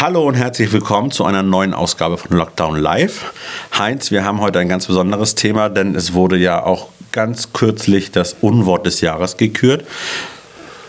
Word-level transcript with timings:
Hallo 0.00 0.26
und 0.26 0.34
herzlich 0.34 0.72
willkommen 0.72 1.10
zu 1.10 1.24
einer 1.24 1.42
neuen 1.42 1.72
Ausgabe 1.74 2.18
von 2.18 2.36
Lockdown 2.36 2.76
Live. 2.76 3.32
Heinz, 3.76 4.10
wir 4.10 4.24
haben 4.24 4.40
heute 4.40 4.58
ein 4.58 4.68
ganz 4.68 4.86
besonderes 4.86 5.34
Thema, 5.34 5.68
denn 5.68 5.94
es 5.94 6.12
wurde 6.12 6.36
ja 6.36 6.62
auch 6.62 6.88
ganz 7.12 7.52
kürzlich 7.52 8.12
das 8.12 8.36
Unwort 8.40 8.86
des 8.86 9.00
Jahres 9.00 9.36
gekürt. 9.36 9.84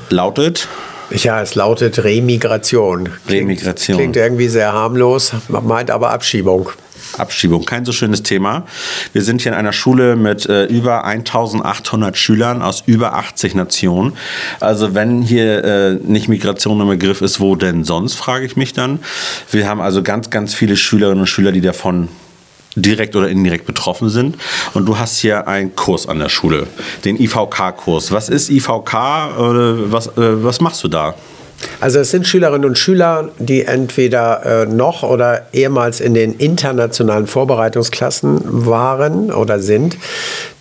Lautet 0.09 0.67
Ja, 1.09 1.41
es 1.41 1.55
lautet 1.55 2.03
Remigration. 2.03 3.05
Klingt- 3.25 3.41
Remigration. 3.43 3.97
Klingt 3.97 4.17
irgendwie 4.17 4.49
sehr 4.49 4.73
harmlos, 4.73 5.31
meint 5.47 5.89
aber 5.89 6.09
Abschiebung. 6.11 6.69
Abschiebung. 7.17 7.65
Kein 7.65 7.85
so 7.85 7.91
schönes 7.91 8.23
Thema. 8.23 8.65
Wir 9.13 9.21
sind 9.21 9.41
hier 9.41 9.51
in 9.51 9.57
einer 9.57 9.73
Schule 9.73 10.15
mit 10.15 10.45
äh, 10.47 10.65
über 10.65 11.05
1800 11.05 12.17
Schülern 12.17 12.61
aus 12.61 12.83
über 12.85 13.13
80 13.13 13.55
Nationen. 13.55 14.13
Also 14.59 14.93
wenn 14.93 15.21
hier 15.21 15.63
äh, 15.63 15.93
nicht 15.95 16.27
Migration 16.27 16.79
im 16.81 16.87
Begriff 16.87 17.21
ist, 17.21 17.39
wo 17.39 17.55
denn 17.55 17.83
sonst, 17.83 18.15
frage 18.15 18.45
ich 18.45 18.55
mich 18.55 18.73
dann. 18.73 18.99
Wir 19.51 19.67
haben 19.67 19.81
also 19.81 20.03
ganz, 20.03 20.29
ganz 20.29 20.53
viele 20.53 20.77
Schülerinnen 20.77 21.21
und 21.21 21.27
Schüler, 21.27 21.51
die 21.51 21.61
davon 21.61 22.09
direkt 22.75 23.15
oder 23.15 23.29
indirekt 23.29 23.65
betroffen 23.65 24.09
sind. 24.09 24.37
Und 24.73 24.85
du 24.85 24.97
hast 24.97 25.17
hier 25.19 25.47
einen 25.47 25.75
Kurs 25.75 26.07
an 26.07 26.19
der 26.19 26.29
Schule, 26.29 26.67
den 27.05 27.19
IVK-Kurs. 27.19 28.11
Was 28.11 28.29
ist 28.29 28.49
IVK? 28.49 28.93
Was, 28.93 30.07
äh, 30.07 30.11
was 30.43 30.61
machst 30.61 30.83
du 30.83 30.87
da? 30.87 31.15
Also 31.79 31.99
es 31.99 32.11
sind 32.11 32.27
Schülerinnen 32.27 32.67
und 32.67 32.77
Schüler, 32.77 33.29
die 33.39 33.65
entweder 33.65 34.63
äh, 34.63 34.65
noch 34.65 35.03
oder 35.03 35.47
ehemals 35.53 35.99
in 35.99 36.13
den 36.13 36.33
internationalen 36.33 37.27
Vorbereitungsklassen 37.27 38.41
waren 38.65 39.31
oder 39.31 39.59
sind. 39.59 39.97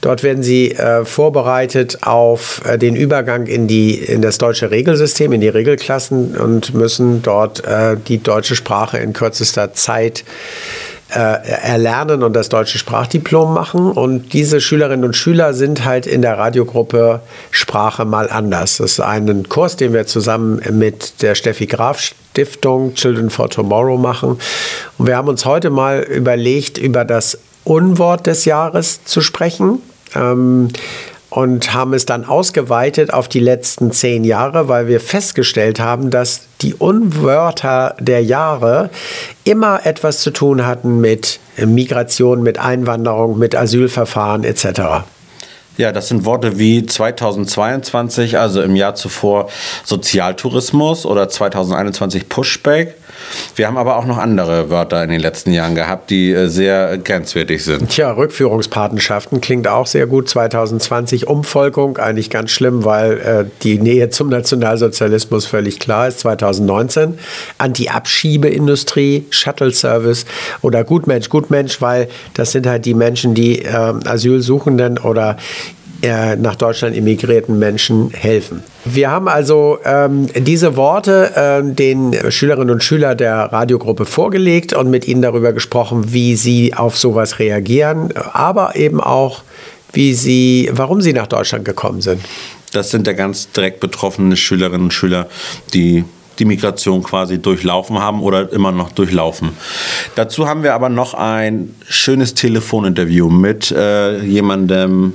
Dort 0.00 0.22
werden 0.22 0.42
sie 0.42 0.72
äh, 0.72 1.04
vorbereitet 1.04 1.98
auf 2.02 2.62
äh, 2.66 2.78
den 2.78 2.96
Übergang 2.96 3.46
in, 3.46 3.66
die, 3.66 3.94
in 3.94 4.22
das 4.22 4.38
deutsche 4.38 4.70
Regelsystem, 4.70 5.32
in 5.32 5.40
die 5.40 5.48
Regelklassen 5.48 6.36
und 6.36 6.74
müssen 6.74 7.22
dort 7.22 7.64
äh, 7.64 7.96
die 7.96 8.22
deutsche 8.22 8.56
Sprache 8.56 8.98
in 8.98 9.12
kürzester 9.12 9.72
Zeit 9.72 10.20
äh, 10.20 10.95
erlernen 11.08 12.22
und 12.22 12.32
das 12.32 12.48
deutsche 12.48 12.78
Sprachdiplom 12.78 13.54
machen. 13.54 13.92
Und 13.92 14.32
diese 14.32 14.60
Schülerinnen 14.60 15.04
und 15.04 15.16
Schüler 15.16 15.54
sind 15.54 15.84
halt 15.84 16.06
in 16.06 16.22
der 16.22 16.36
Radiogruppe 16.36 17.20
Sprache 17.50 18.04
mal 18.04 18.28
anders. 18.28 18.78
Das 18.78 18.92
ist 18.92 19.00
ein 19.00 19.48
Kurs, 19.48 19.76
den 19.76 19.92
wir 19.92 20.06
zusammen 20.06 20.60
mit 20.72 21.22
der 21.22 21.34
Steffi 21.34 21.66
Graf 21.66 22.00
Stiftung 22.00 22.94
Children 22.94 23.30
for 23.30 23.48
Tomorrow 23.48 23.96
machen. 23.96 24.38
Und 24.98 25.06
wir 25.06 25.16
haben 25.16 25.28
uns 25.28 25.44
heute 25.44 25.70
mal 25.70 26.00
überlegt, 26.00 26.76
über 26.76 27.04
das 27.04 27.38
Unwort 27.64 28.26
des 28.26 28.44
Jahres 28.44 29.04
zu 29.04 29.20
sprechen. 29.20 29.80
Ähm, 30.14 30.68
und 31.36 31.74
haben 31.74 31.92
es 31.92 32.06
dann 32.06 32.24
ausgeweitet 32.24 33.12
auf 33.12 33.28
die 33.28 33.40
letzten 33.40 33.92
zehn 33.92 34.24
Jahre, 34.24 34.68
weil 34.68 34.88
wir 34.88 35.00
festgestellt 35.00 35.78
haben, 35.78 36.08
dass 36.08 36.46
die 36.62 36.72
Unwörter 36.72 37.94
der 38.00 38.24
Jahre 38.24 38.88
immer 39.44 39.84
etwas 39.84 40.20
zu 40.20 40.30
tun 40.30 40.64
hatten 40.64 40.98
mit 40.98 41.38
Migration, 41.58 42.42
mit 42.42 42.58
Einwanderung, 42.58 43.38
mit 43.38 43.54
Asylverfahren 43.54 44.44
etc. 44.44 45.04
Ja, 45.76 45.92
das 45.92 46.08
sind 46.08 46.24
Worte 46.24 46.58
wie 46.58 46.86
2022, 46.86 48.38
also 48.38 48.62
im 48.62 48.74
Jahr 48.74 48.94
zuvor 48.94 49.50
Sozialtourismus 49.84 51.04
oder 51.04 51.28
2021 51.28 52.30
Pushback. 52.30 52.94
Wir 53.54 53.66
haben 53.66 53.76
aber 53.76 53.96
auch 53.96 54.06
noch 54.06 54.18
andere 54.18 54.70
Wörter 54.70 55.02
in 55.02 55.10
den 55.10 55.20
letzten 55.20 55.52
Jahren 55.52 55.74
gehabt, 55.74 56.10
die 56.10 56.32
äh, 56.32 56.48
sehr 56.48 56.98
grenzwertig 56.98 57.64
sind. 57.64 57.90
Tja, 57.90 58.12
Rückführungspatenschaften 58.12 59.40
klingt 59.40 59.68
auch 59.68 59.86
sehr 59.86 60.06
gut. 60.06 60.28
2020 60.28 61.26
Umvolkung, 61.26 61.98
eigentlich 61.98 62.30
ganz 62.30 62.50
schlimm, 62.50 62.84
weil 62.84 63.18
äh, 63.18 63.44
die 63.62 63.78
Nähe 63.78 64.10
zum 64.10 64.28
Nationalsozialismus 64.28 65.46
völlig 65.46 65.78
klar 65.78 66.08
ist. 66.08 66.20
2019 66.20 67.18
Anti-Abschiebeindustrie, 67.58 69.26
Shuttle-Service 69.30 70.26
oder 70.62 70.84
Gutmensch, 70.84 71.28
Gutmensch, 71.28 71.80
weil 71.80 72.08
das 72.34 72.52
sind 72.52 72.66
halt 72.66 72.84
die 72.84 72.94
Menschen, 72.94 73.34
die 73.34 73.62
äh, 73.62 73.94
Asylsuchenden 74.04 74.98
oder 74.98 75.36
äh, 76.02 76.36
nach 76.36 76.56
Deutschland 76.56 76.96
emigrierten 76.96 77.58
Menschen 77.58 78.10
helfen. 78.10 78.62
Wir 78.84 79.10
haben 79.10 79.28
also 79.28 79.78
ähm, 79.84 80.26
diese 80.36 80.76
Worte 80.76 81.32
äh, 81.34 81.74
den 81.74 82.14
Schülerinnen 82.30 82.70
und 82.70 82.84
Schülern 82.84 83.16
der 83.16 83.36
Radiogruppe 83.52 84.04
vorgelegt 84.04 84.72
und 84.72 84.90
mit 84.90 85.08
ihnen 85.08 85.22
darüber 85.22 85.52
gesprochen, 85.52 86.12
wie 86.12 86.36
sie 86.36 86.74
auf 86.74 86.98
sowas 86.98 87.38
reagieren, 87.38 88.12
aber 88.32 88.76
eben 88.76 89.00
auch, 89.00 89.42
wie 89.92 90.14
sie, 90.14 90.68
warum 90.72 91.00
sie 91.00 91.12
nach 91.12 91.26
Deutschland 91.26 91.64
gekommen 91.64 92.00
sind. 92.00 92.20
Das 92.72 92.90
sind 92.90 93.06
ja 93.06 93.12
ganz 93.14 93.50
direkt 93.52 93.80
betroffene 93.80 94.36
Schülerinnen 94.36 94.84
und 94.84 94.92
Schüler, 94.92 95.28
die 95.72 96.04
die 96.38 96.44
Migration 96.44 97.02
quasi 97.02 97.40
durchlaufen 97.40 97.98
haben 97.98 98.20
oder 98.20 98.52
immer 98.52 98.72
noch 98.72 98.92
durchlaufen. 98.92 99.50
Dazu 100.14 100.46
haben 100.46 100.62
wir 100.62 100.74
aber 100.74 100.88
noch 100.88 101.14
ein 101.14 101.74
schönes 101.88 102.34
Telefoninterview 102.34 103.30
mit 103.30 103.70
äh, 103.70 104.22
jemandem 104.22 105.14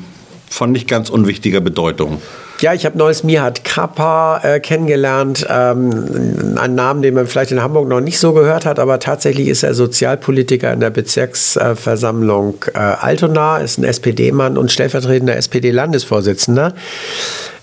von 0.51 0.71
nicht 0.71 0.88
ganz 0.88 1.09
unwichtiger 1.09 1.62
Bedeutung. 1.62 2.21
Ja, 2.59 2.74
ich 2.74 2.86
habe 2.86 2.95
neues 2.95 3.24
Mihat 3.24 3.63
Kappa 3.63 4.39
äh, 4.44 4.59
kennengelernt. 4.59 5.48
Ähm, 5.50 6.56
einen 6.57 6.75
Namen, 6.75 7.01
den 7.01 7.15
man 7.15 7.25
vielleicht 7.25 7.51
in 7.51 7.63
Hamburg 7.63 7.88
noch 7.88 8.01
nicht 8.01 8.19
so 8.19 8.33
gehört 8.33 8.65
hat, 8.65 8.77
aber 8.77 9.00
tatsächlich 9.00 9.48
ist 9.48 9.63
er 9.63 9.74
Sozialpolitiker 9.74 10.71
in 10.71 10.80
der 10.80 10.92
Bezirksversammlung 10.92 12.63
äh, 12.75 12.77
Altona, 12.77 13.57
ist 13.57 13.80
ein 13.80 13.83
SPD-Mann 13.83 14.59
und 14.59 14.71
stellvertretender 14.71 15.36
SPD-Landesvorsitzender. 15.38 16.75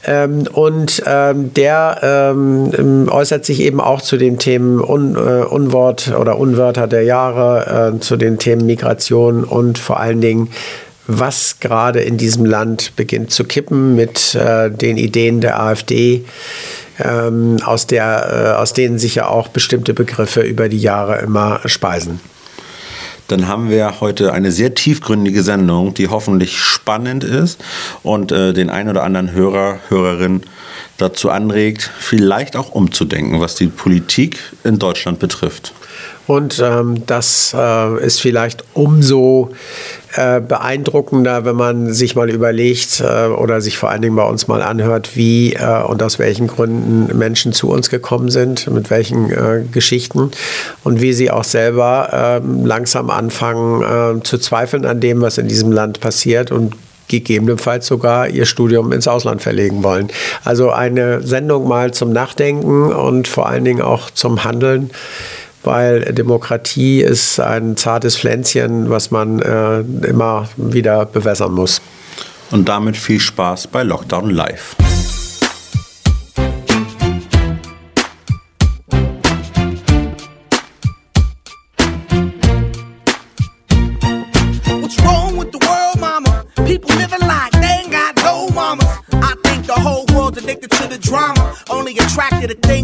Ähm, 0.05 0.49
und 0.52 1.02
ähm, 1.06 1.52
der 1.55 1.99
ähm, 2.02 3.08
äußert 3.11 3.44
sich 3.44 3.61
eben 3.61 3.81
auch 3.81 4.00
zu 4.00 4.17
den 4.17 4.38
Themen 4.38 4.81
Un, 4.81 5.14
äh, 5.17 5.44
Unwort 5.44 6.12
oder 6.19 6.38
Unwörter 6.38 6.87
der 6.87 7.02
Jahre, 7.02 7.93
äh, 7.94 8.00
zu 8.00 8.17
den 8.17 8.38
Themen 8.38 8.67
Migration 8.67 9.44
und 9.44 9.79
vor 9.79 10.00
allen 10.00 10.20
Dingen 10.20 10.50
was 11.09 11.59
gerade 11.59 12.01
in 12.01 12.19
diesem 12.19 12.45
Land 12.45 12.93
beginnt 12.95 13.33
zu 13.33 13.45
kippen 13.45 13.97
mit 13.97 14.35
äh, 14.35 14.71
den 14.71 14.99
Ideen 14.99 15.41
der 15.41 15.59
AfD, 15.59 16.25
ähm, 17.01 17.57
aus, 17.65 17.87
der, 17.87 18.55
äh, 18.57 18.61
aus 18.61 18.75
denen 18.75 18.99
sich 18.99 19.17
ja 19.17 19.27
auch 19.27 19.49
bestimmte 19.49 19.95
Begriffe 19.95 20.43
über 20.43 20.69
die 20.69 20.79
Jahre 20.79 21.19
immer 21.21 21.61
speisen. 21.65 22.21
Dann 23.29 23.49
haben 23.49 23.71
wir 23.71 24.01
heute 24.01 24.33
eine 24.33 24.53
sehr 24.53 24.75
tiefgründige 24.75 25.43
Sendung, 25.43 25.95
die 25.95 26.09
hoffentlich 26.09 26.59
spannend 26.59 27.25
ist 27.25 27.63
und 28.03 28.31
äh, 28.31 28.53
den 28.53 28.71
ein 28.71 28.89
oder 28.89 29.03
anderen 29.03 29.33
Hörer, 29.33 29.81
Hörerin 29.89 30.43
dazu 30.99 31.31
anregt, 31.31 31.91
vielleicht 31.99 32.57
auch 32.57 32.71
umzudenken, 32.71 33.41
was 33.41 33.55
die 33.55 33.69
Politik 33.69 34.39
in 34.65 34.79
Deutschland 34.79 35.19
betrifft. 35.19 35.73
Und 36.27 36.62
ähm, 36.62 37.06
das 37.06 37.55
äh, 37.56 38.05
ist 38.05 38.21
vielleicht 38.21 38.65
umso 38.75 39.50
äh, 40.15 40.41
beeindruckender, 40.41 41.45
wenn 41.45 41.56
man 41.56 41.93
sich 41.93 42.17
mal 42.17 42.29
überlegt 42.29 43.00
äh, 43.00 43.27
oder 43.29 43.61
sich 43.61 43.79
vor 43.79 43.91
allen 43.91 44.03
Dingen 44.03 44.17
bei 44.17 44.25
uns 44.25 44.47
mal 44.47 44.62
anhört, 44.62 45.17
wie 45.17 45.55
äh, 45.55 45.83
und 45.83 46.03
aus 46.03 46.19
welchen 46.19 46.47
Gründen 46.47 47.17
Menschen 47.17 47.53
zu 47.53 47.71
uns 47.71 47.89
gekommen 47.89 48.31
sind, 48.31 48.71
mit 48.71 48.91
welchen 48.91 49.31
äh, 49.31 49.65
Geschichten 49.73 50.31
und 50.85 51.00
wie 51.00 51.12
sie 51.12 51.31
auch 51.31 51.45
selber 51.45 52.41
ähm, 52.43 52.67
langsam 52.67 53.09
anfangen 53.11 54.19
äh, 54.19 54.23
zu 54.23 54.39
zweifeln 54.39 54.85
an 54.85 55.00
dem, 55.00 55.23
was 55.23 55.39
in 55.39 55.49
diesem 55.49 55.73
Land 55.73 56.00
passiert 56.00 56.50
und 56.53 56.75
gegebenenfalls 57.09 57.87
sogar 57.87 58.29
ihr 58.29 58.47
Studium 58.47 58.93
ins 58.93 59.09
Ausland 59.09 59.43
verlegen 59.43 59.83
wollen. 59.83 60.09
Also 60.45 60.71
eine 60.71 61.23
Sendung 61.23 61.67
mal 61.67 61.93
zum 61.93 62.12
Nachdenken 62.12 62.93
und 62.93 63.27
vor 63.27 63.49
allen 63.49 63.65
Dingen 63.65 63.83
auch 63.83 64.11
zum 64.11 64.45
Handeln 64.45 64.91
weil 65.65 66.01
Demokratie 66.13 67.01
ist 67.01 67.41
ein 67.41 67.77
zartes 67.77 68.17
Pflänzchen, 68.17 68.91
was 68.91 69.11
man 69.11 69.41
äh, 69.41 69.81
immer 70.07 70.49
wieder 70.57 71.07
bewässern 71.07 71.53
muss. 71.53 71.81
Und 72.51 72.69
damit 72.69 72.97
viel 72.97 73.21
Spaß 73.21 73.67
bei 73.67 73.83
Lockdown 73.83 74.31
Live. 74.31 74.77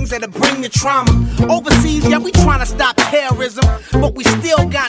Things 0.04 0.20
that'll 0.20 0.40
bring 0.40 0.60
the 0.60 0.68
trauma. 0.68 1.10
Overseas, 1.50 2.06
yeah, 2.08 2.18
we 2.18 2.32
trying 2.32 2.60
to 2.60 2.66
stop 2.66 2.96
terrorism, 2.96 3.64
but 3.92 4.14
we 4.14 4.24
still 4.24 4.66
got 4.68 4.88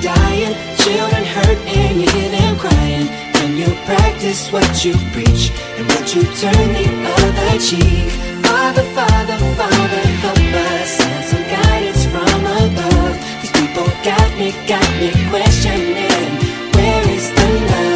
dying, 0.00 0.54
children 0.78 1.24
hurt, 1.24 1.58
and 1.66 2.00
you 2.00 2.08
hear 2.10 2.30
them 2.30 2.56
crying. 2.58 3.08
When 3.34 3.56
you 3.56 3.74
practice 3.84 4.50
what 4.52 4.84
you 4.84 4.94
preach, 5.12 5.50
and 5.76 5.86
would 5.88 6.14
you 6.14 6.22
turn 6.40 6.72
the 6.72 6.86
other 7.18 7.58
cheek? 7.58 8.10
Father, 8.44 8.84
Father, 8.94 9.38
Father, 9.56 10.02
help 10.22 10.38
us. 10.38 10.88
Send 10.90 11.24
some 11.24 11.42
guidance 11.42 12.04
from 12.06 12.46
above. 12.46 13.16
These 13.40 13.52
people 13.52 13.86
got 14.04 14.28
me, 14.38 14.52
got 14.66 14.90
me 15.00 15.10
questioning. 15.30 16.30
Where 16.74 17.08
is 17.08 17.30
the 17.32 17.48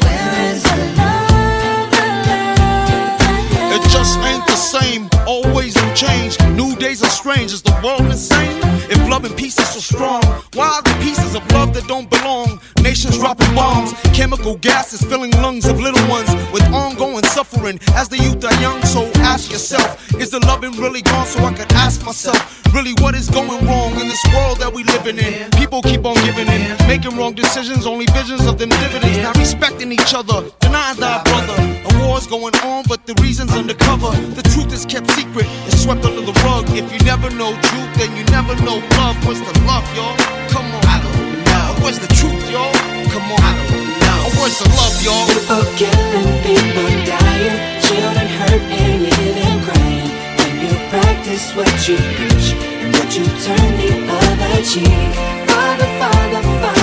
Where 0.03 0.31
is 0.51 0.63
the 0.63 0.77
love? 0.99 1.87
The 1.91 2.07
love, 2.23 2.57
the 2.59 2.61
love? 3.59 3.75
It 3.75 3.83
just 3.89 4.19
ain't 4.19 4.45
the 4.47 4.55
same. 4.55 5.12
Always 5.25 5.75
in 5.81 5.95
change. 5.95 6.39
New 6.51 6.75
days 6.75 7.01
are 7.01 7.09
strange. 7.09 7.51
Is 7.53 7.61
the 7.61 7.73
world 7.83 8.01
insane? 8.01 8.59
If 8.89 8.97
love 9.09 9.23
and 9.23 9.35
peace 9.37 9.57
is 9.57 9.69
so 9.69 9.79
strong, 9.79 10.21
why 10.53 10.67
are 10.67 10.81
the 10.81 10.97
pieces 11.01 11.35
of 11.35 11.49
love 11.51 11.73
that 11.75 11.87
don't 11.87 12.09
belong? 12.09 12.59
Nations 12.81 13.17
dropping 13.17 13.55
bombs, 13.55 13.93
chemical 14.13 14.57
gases 14.57 15.01
filling 15.01 15.31
lungs 15.31 15.65
of 15.65 15.79
little 15.79 16.05
ones 16.09 16.29
with 16.51 16.63
ongoing 16.73 17.23
suffering 17.23 17.79
as 17.95 18.09
the 18.09 18.17
youth 18.17 18.43
are 18.43 18.61
young. 18.61 18.81
So 18.83 19.09
ask 19.23 19.51
yourself, 19.51 20.13
is 20.19 20.31
the 20.31 20.39
loving 20.39 20.71
really 20.73 21.01
gone? 21.01 21.25
So 21.25 21.43
I 21.45 21.53
could 21.53 21.71
ask 21.73 22.05
myself, 22.05 22.61
really, 22.73 22.93
what 22.99 23.15
is 23.15 23.29
going 23.29 23.65
wrong 23.65 23.91
in 24.01 24.07
this 24.09 24.23
world 24.33 24.59
that 24.59 24.73
we 24.73 24.83
living 24.83 25.17
in? 25.17 25.49
People 25.51 25.81
keep 25.81 26.05
on 26.05 26.15
giving 26.25 26.47
in, 26.47 26.75
making 26.87 27.15
wrong 27.17 27.33
decisions, 27.33 27.87
only 27.87 28.05
visions 28.07 28.45
of 28.45 28.57
them 28.57 28.69
dividends. 28.69 29.17
Not 29.19 29.37
respecting 29.37 29.91
each 29.91 30.13
other, 30.13 30.43
denying 30.59 30.99
thy 30.99 31.23
brother. 31.23 31.55
A 31.87 32.07
war's 32.07 32.27
going 32.27 32.55
on, 32.67 32.83
but 32.89 33.07
the 33.07 33.13
reason's 33.21 33.53
undercover. 33.53 34.11
The 34.35 34.42
truth 34.73 34.79
is 34.79 34.85
kept 34.85 35.09
secret, 35.11 35.45
it's 35.67 35.83
swept 35.83 36.03
under 36.05 36.21
the 36.21 36.33
rug. 36.45 36.65
If 36.69 36.91
you 36.91 36.99
never 37.05 37.29
know 37.29 37.53
truth, 37.53 37.93
then 37.97 38.15
you 38.17 38.23
never 38.25 38.55
know 38.63 38.81
love. 38.97 39.17
Where's 39.25 39.39
the 39.39 39.53
love, 39.65 39.85
y'all? 39.95 40.15
Come 40.49 40.65
on. 40.65 40.83
I 40.85 40.97
don't 41.03 41.43
know. 41.45 41.83
Where's 41.83 41.99
the 41.99 42.07
truth, 42.13 42.49
y'all? 42.49 42.73
Come 43.13 43.27
on. 43.31 43.39
I 43.41 43.53
don't 43.69 43.85
know. 44.01 44.41
Where's 44.41 44.57
the 44.59 44.69
love, 44.73 44.95
y'all? 45.05 45.27
People 45.29 45.65
killing, 45.77 46.31
people 46.41 46.89
dying, 47.05 47.55
children 47.85 48.27
hurt, 48.39 48.63
and 48.81 49.03
you 49.03 49.11
hear 49.13 49.33
them 49.37 49.57
crying. 49.61 50.09
When 50.41 50.53
you 50.65 50.73
practice 50.89 51.53
what 51.55 51.73
you 51.87 51.97
preach, 52.17 52.57
and 52.81 52.89
would 52.97 53.11
you 53.13 53.25
turn 53.45 53.69
the 53.77 53.91
other 54.09 54.55
cheek? 54.65 55.13
Father, 55.49 55.89
Father, 56.01 56.41
Father, 56.61 56.82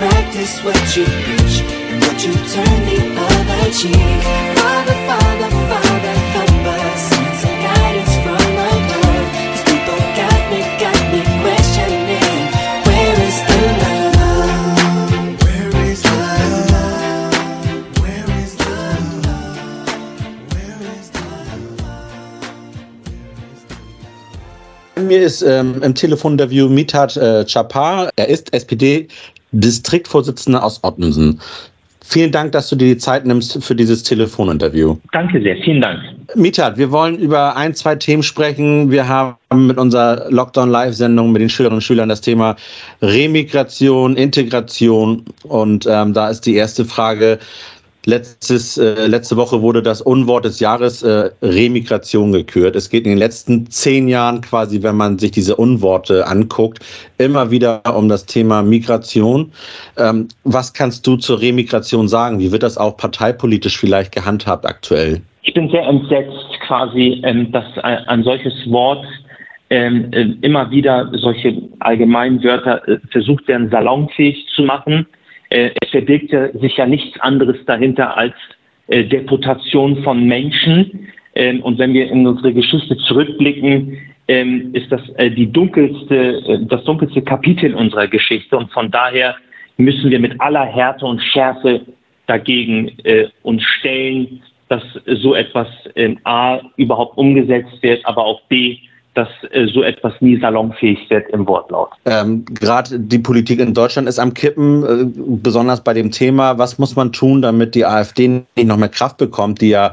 practice 0.00 0.64
what 0.64 0.96
you 0.96 1.04
preach, 1.04 1.60
and 1.60 2.00
would 2.00 2.16
you 2.24 2.32
turn 2.32 2.78
the 2.88 3.00
other 3.20 3.64
cheek? 3.70 4.24
Father, 4.56 4.96
Father, 5.04 5.50
Father, 5.68 6.14
help 6.36 6.66
us. 6.72 7.00
Send 7.10 7.34
some 7.42 7.58
guidance 7.68 8.14
from 8.24 8.48
above. 8.64 9.28
These 9.52 9.64
people 9.68 10.00
got 10.16 10.40
me, 10.48 10.60
got 10.80 11.00
me 11.12 11.20
questioning. 11.42 12.40
Where 12.88 13.16
is 13.28 13.38
the 13.50 13.60
love? 13.76 14.64
Where 15.44 15.74
is 15.92 16.00
the 16.00 16.20
love? 16.72 17.44
Where 18.00 18.28
is 18.40 18.52
the 18.56 18.80
love? 19.20 19.52
Where 20.54 20.80
is 20.96 21.08
the 24.96 25.02
Mir 25.02 25.20
ist 25.20 25.42
ähm, 25.42 25.82
im 25.82 25.94
Telefoninterview 25.94 26.70
Mithat 26.70 27.18
äh, 27.18 27.44
Chapar. 27.46 28.08
Er 28.16 28.28
ist 28.28 28.50
SPD-Distriktvorsitzender 29.52 30.62
aus 30.62 30.82
Ottensen. 30.82 31.40
Vielen 32.02 32.32
Dank, 32.32 32.50
dass 32.52 32.68
du 32.68 32.74
dir 32.74 32.88
die 32.88 32.96
Zeit 32.96 33.24
nimmst 33.24 33.62
für 33.62 33.74
dieses 33.74 34.02
Telefoninterview. 34.02 34.96
Danke 35.12 35.40
sehr, 35.42 35.56
vielen 35.58 35.80
Dank. 35.80 36.00
Mitat, 36.34 36.76
wir 36.76 36.90
wollen 36.90 37.16
über 37.16 37.56
ein, 37.56 37.72
zwei 37.74 37.94
Themen 37.94 38.24
sprechen. 38.24 38.90
Wir 38.90 39.06
haben 39.06 39.36
mit 39.66 39.78
unserer 39.78 40.28
Lockdown-Live-Sendung 40.28 41.30
mit 41.30 41.42
den 41.42 41.48
Schülerinnen 41.48 41.76
und 41.76 41.82
Schülern 41.82 42.08
das 42.08 42.20
Thema 42.20 42.56
Remigration, 43.00 44.16
Integration. 44.16 45.24
Und 45.44 45.86
ähm, 45.88 46.12
da 46.12 46.30
ist 46.30 46.46
die 46.46 46.56
erste 46.56 46.84
Frage, 46.84 47.38
Letztes, 48.06 48.78
äh, 48.78 49.06
letzte 49.06 49.36
Woche 49.36 49.60
wurde 49.60 49.82
das 49.82 50.00
Unwort 50.00 50.46
des 50.46 50.58
Jahres 50.58 51.02
äh, 51.02 51.30
Remigration 51.42 52.32
gekürt. 52.32 52.74
Es 52.74 52.88
geht 52.88 53.04
in 53.04 53.10
den 53.10 53.18
letzten 53.18 53.66
zehn 53.70 54.08
Jahren 54.08 54.40
quasi, 54.40 54.82
wenn 54.82 54.96
man 54.96 55.18
sich 55.18 55.32
diese 55.32 55.54
Unworte 55.56 56.26
anguckt, 56.26 56.78
immer 57.18 57.50
wieder 57.50 57.82
um 57.94 58.08
das 58.08 58.24
Thema 58.24 58.62
Migration. 58.62 59.52
Ähm, 59.98 60.28
was 60.44 60.72
kannst 60.72 61.06
du 61.06 61.16
zur 61.16 61.42
Remigration 61.42 62.08
sagen? 62.08 62.38
Wie 62.38 62.50
wird 62.50 62.62
das 62.62 62.78
auch 62.78 62.96
parteipolitisch 62.96 63.76
vielleicht 63.76 64.12
gehandhabt 64.12 64.64
aktuell? 64.64 65.20
Ich 65.42 65.52
bin 65.52 65.68
sehr 65.68 65.86
entsetzt 65.86 66.58
quasi, 66.66 67.20
ähm, 67.24 67.52
dass 67.52 67.66
ein, 67.82 67.98
ein 68.08 68.22
solches 68.22 68.54
Wort 68.70 69.04
ähm, 69.68 70.08
äh, 70.12 70.26
immer 70.40 70.70
wieder 70.70 71.10
solche 71.12 71.54
allgemeinen 71.80 72.42
Wörter 72.42 72.86
äh, 72.88 72.98
versucht 73.10 73.46
werden, 73.46 73.68
salonfähig 73.70 74.46
zu 74.56 74.62
machen 74.62 75.06
äh, 75.06 75.19
es 75.50 75.90
verbirgt 75.90 76.32
sich 76.60 76.76
ja 76.76 76.86
nichts 76.86 77.18
anderes 77.20 77.56
dahinter 77.66 78.16
als 78.16 78.34
äh, 78.90 79.04
Deportation 79.04 80.02
von 80.02 80.26
Menschen. 80.26 81.08
Ähm, 81.36 81.62
und 81.62 81.78
wenn 81.78 81.94
wir 81.94 82.10
in 82.10 82.26
unsere 82.26 82.52
Geschichte 82.52 82.96
zurückblicken, 82.96 83.96
ähm, 84.26 84.70
ist 84.72 84.90
das 84.90 85.00
äh, 85.16 85.30
die 85.30 85.50
dunkelste, 85.50 86.66
das 86.68 86.82
dunkelste 86.84 87.22
Kapitel 87.22 87.74
unserer 87.74 88.08
Geschichte. 88.08 88.56
Und 88.56 88.72
von 88.72 88.90
daher 88.90 89.36
müssen 89.76 90.10
wir 90.10 90.18
mit 90.18 90.40
aller 90.40 90.64
Härte 90.64 91.06
und 91.06 91.22
Schärfe 91.22 91.82
dagegen 92.26 92.92
uns 93.42 93.60
stellen, 93.62 94.40
dass 94.68 94.82
so 95.04 95.34
etwas 95.34 95.66
ähm, 95.96 96.18
A 96.24 96.60
überhaupt 96.76 97.18
umgesetzt 97.18 97.82
wird, 97.82 98.06
aber 98.06 98.24
auch 98.24 98.40
B 98.42 98.78
dass 99.14 99.28
äh, 99.50 99.66
so 99.66 99.82
etwas 99.82 100.14
nie 100.20 100.38
salonfähig 100.38 101.10
wird 101.10 101.28
im 101.30 101.46
Wortlaut. 101.46 101.90
Ähm, 102.04 102.44
Gerade 102.46 102.98
die 102.98 103.18
Politik 103.18 103.60
in 103.60 103.74
Deutschland 103.74 104.08
ist 104.08 104.18
am 104.18 104.34
Kippen, 104.34 104.84
äh, 104.84 105.04
besonders 105.42 105.82
bei 105.82 105.92
dem 105.92 106.10
Thema. 106.10 106.58
Was 106.58 106.78
muss 106.78 106.94
man 106.96 107.12
tun, 107.12 107.42
damit 107.42 107.74
die 107.74 107.84
AfD 107.84 108.28
nicht 108.28 108.66
noch 108.66 108.76
mehr 108.76 108.88
Kraft 108.88 109.18
bekommt, 109.18 109.60
die 109.60 109.70
ja 109.70 109.92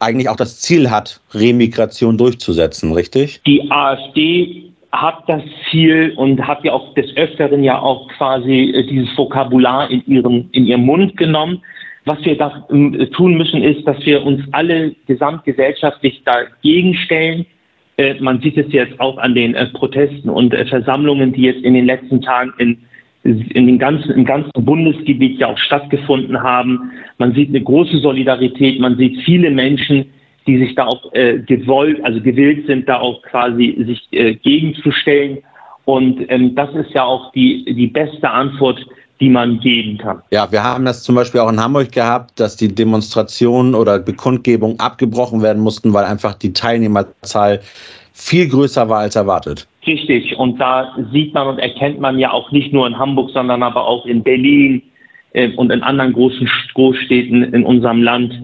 eigentlich 0.00 0.28
auch 0.28 0.36
das 0.36 0.60
Ziel 0.60 0.90
hat, 0.90 1.20
Remigration 1.32 2.18
durchzusetzen, 2.18 2.92
richtig? 2.92 3.40
Die 3.46 3.70
AfD 3.70 4.72
hat 4.92 5.24
das 5.28 5.42
Ziel 5.70 6.12
und 6.16 6.40
hat 6.46 6.64
ja 6.64 6.72
auch 6.72 6.94
des 6.94 7.14
Öfteren 7.16 7.62
ja 7.62 7.78
auch 7.78 8.08
quasi 8.16 8.72
äh, 8.74 8.86
dieses 8.86 9.16
Vokabular 9.16 9.90
in, 9.90 10.02
ihren, 10.06 10.50
in 10.50 10.66
ihrem 10.66 10.84
Mund 10.86 11.16
genommen. 11.16 11.62
Was 12.04 12.24
wir 12.24 12.36
da 12.36 12.66
äh, 12.70 13.06
tun 13.06 13.36
müssen, 13.36 13.62
ist, 13.62 13.86
dass 13.86 13.98
wir 14.04 14.24
uns 14.24 14.42
alle 14.52 14.94
gesamtgesellschaftlich 15.06 16.22
dagegen 16.24 16.94
stellen 16.94 17.46
man 18.20 18.40
sieht 18.40 18.58
es 18.58 18.70
jetzt 18.72 19.00
auch 19.00 19.16
an 19.18 19.34
den 19.34 19.54
äh, 19.54 19.66
Protesten 19.66 20.28
und 20.28 20.52
äh, 20.52 20.66
Versammlungen, 20.66 21.32
die 21.32 21.42
jetzt 21.42 21.62
in 21.62 21.74
den 21.74 21.86
letzten 21.86 22.20
Tagen 22.20 22.52
in, 22.58 22.78
in 23.24 23.66
den 23.66 23.78
ganzen, 23.78 24.12
im 24.12 24.24
ganzen 24.24 24.50
Bundesgebiet 24.54 25.38
ja 25.38 25.48
auch 25.48 25.58
stattgefunden 25.58 26.42
haben. 26.42 26.92
Man 27.18 27.34
sieht 27.34 27.48
eine 27.48 27.62
große 27.62 27.98
Solidarität, 27.98 28.80
man 28.80 28.96
sieht 28.98 29.22
viele 29.22 29.50
Menschen, 29.50 30.06
die 30.46 30.58
sich 30.58 30.74
da 30.74 30.86
auch 30.86 31.12
äh, 31.14 31.38
gewollt, 31.38 32.04
also 32.04 32.20
gewillt 32.20 32.66
sind, 32.66 32.88
da 32.88 33.00
auch 33.00 33.22
quasi 33.22 33.74
sich 33.86 34.06
äh, 34.12 34.34
gegenzustellen. 34.34 35.38
Und 35.86 36.30
ähm, 36.30 36.54
das 36.54 36.74
ist 36.74 36.90
ja 36.94 37.04
auch 37.04 37.32
die, 37.32 37.64
die 37.64 37.86
beste 37.86 38.30
Antwort, 38.30 38.84
die 39.20 39.28
man 39.28 39.60
geben 39.60 39.98
kann. 39.98 40.22
Ja, 40.30 40.50
wir 40.50 40.62
haben 40.62 40.84
das 40.84 41.02
zum 41.02 41.14
Beispiel 41.14 41.40
auch 41.40 41.50
in 41.50 41.60
Hamburg 41.60 41.92
gehabt, 41.92 42.38
dass 42.38 42.56
die 42.56 42.74
Demonstrationen 42.74 43.74
oder 43.74 43.98
Bekundgebungen 43.98 44.78
abgebrochen 44.78 45.42
werden 45.42 45.62
mussten, 45.62 45.92
weil 45.92 46.04
einfach 46.04 46.34
die 46.34 46.52
Teilnehmerzahl 46.52 47.60
viel 48.12 48.48
größer 48.48 48.88
war 48.88 49.00
als 49.00 49.16
erwartet. 49.16 49.66
Richtig. 49.86 50.36
Und 50.36 50.58
da 50.58 50.96
sieht 51.12 51.32
man 51.34 51.46
und 51.48 51.58
erkennt 51.58 52.00
man 52.00 52.18
ja 52.18 52.32
auch 52.32 52.50
nicht 52.50 52.72
nur 52.72 52.86
in 52.86 52.98
Hamburg, 52.98 53.30
sondern 53.32 53.62
aber 53.62 53.86
auch 53.86 54.04
in 54.06 54.22
Berlin 54.22 54.82
äh, 55.32 55.50
und 55.56 55.70
in 55.70 55.82
anderen 55.82 56.12
großen 56.12 56.48
Großstädten 56.74 57.54
in 57.54 57.64
unserem 57.64 58.02
Land, 58.02 58.34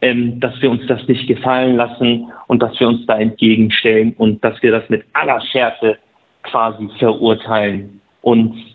ähm, 0.00 0.38
dass 0.40 0.60
wir 0.62 0.70
uns 0.70 0.86
das 0.86 1.06
nicht 1.08 1.26
gefallen 1.26 1.76
lassen 1.76 2.30
und 2.46 2.62
dass 2.62 2.78
wir 2.78 2.88
uns 2.88 3.04
da 3.06 3.18
entgegenstellen 3.18 4.14
und 4.18 4.42
dass 4.44 4.62
wir 4.62 4.70
das 4.70 4.88
mit 4.88 5.04
aller 5.14 5.40
Schärfe 5.40 5.96
quasi 6.42 6.88
verurteilen. 6.98 8.00
Und 8.20 8.71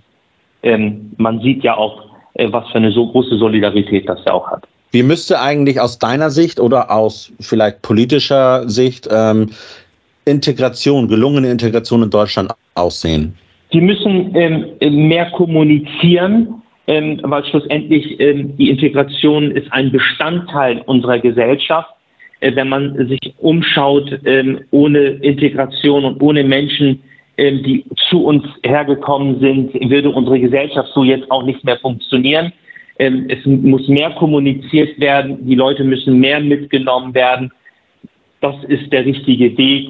ähm, 0.64 1.12
man 1.18 1.40
sieht 1.42 1.64
ja 1.64 1.76
auch, 1.76 2.06
äh, 2.36 2.52
was 2.52 2.68
für 2.70 2.76
eine 2.76 2.92
so 2.92 3.08
große 3.08 3.38
Solidarität 3.38 4.08
das 4.08 4.20
ja 4.26 4.34
auch 4.34 4.50
hat. 4.50 4.68
Wie 4.92 5.04
müsste 5.04 5.40
eigentlich 5.40 5.80
aus 5.80 6.00
deiner 6.00 6.30
Sicht 6.30 6.60
oder 6.60 6.92
aus 6.92 7.32
vielleicht 7.40 7.82
politischer 7.82 8.68
Sicht 8.70 9.08
ähm, 9.12 9.50
Integration, 10.26 11.08
gelungene 11.08 11.52
Integration 11.52 12.04
in 12.04 12.10
Deutschland 12.10 12.52
aussehen? 12.76 13.36
Die 13.74 13.82
müssen 13.82 14.34
ähm, 14.36 15.08
mehr 15.08 15.30
kommunizieren, 15.32 16.62
ähm, 16.88 17.20
weil 17.24 17.44
schlussendlich 17.46 18.18
ähm, 18.20 18.56
die 18.58 18.70
Integration 18.70 19.52
ist 19.52 19.72
ein 19.72 19.92
Bestandteil 19.92 20.82
unserer 20.86 21.20
Gesellschaft. 21.20 21.90
Äh, 22.40 22.56
wenn 22.56 22.70
man 22.70 23.08
sich 23.08 23.34
umschaut, 23.40 24.20
ähm, 24.26 24.62
ohne 24.72 25.00
Integration 25.00 26.06
und 26.06 26.22
ohne 26.22 26.44
Menschen, 26.44 27.02
die 27.38 27.86
zu 28.10 28.26
uns 28.26 28.44
hergekommen 28.64 29.40
sind, 29.40 29.74
würde 29.90 30.10
unsere 30.10 30.40
Gesellschaft 30.40 30.90
so 30.94 31.04
jetzt 31.04 31.30
auch 31.30 31.44
nicht 31.44 31.64
mehr 31.64 31.78
funktionieren. 31.78 32.52
Ähm, 33.00 33.28
es 33.30 33.46
muss 33.46 33.88
mehr 33.88 34.12
kommuniziert 34.12 35.00
werden, 35.00 35.46
die 35.46 35.56
Leute 35.56 35.84
müssen 35.84 36.20
mehr 36.20 36.40
mitgenommen 36.40 37.14
werden. 37.14 37.52
Das 38.42 38.56
ist 38.68 38.92
der 38.92 39.06
richtige 39.06 39.56
Weg. 39.58 39.90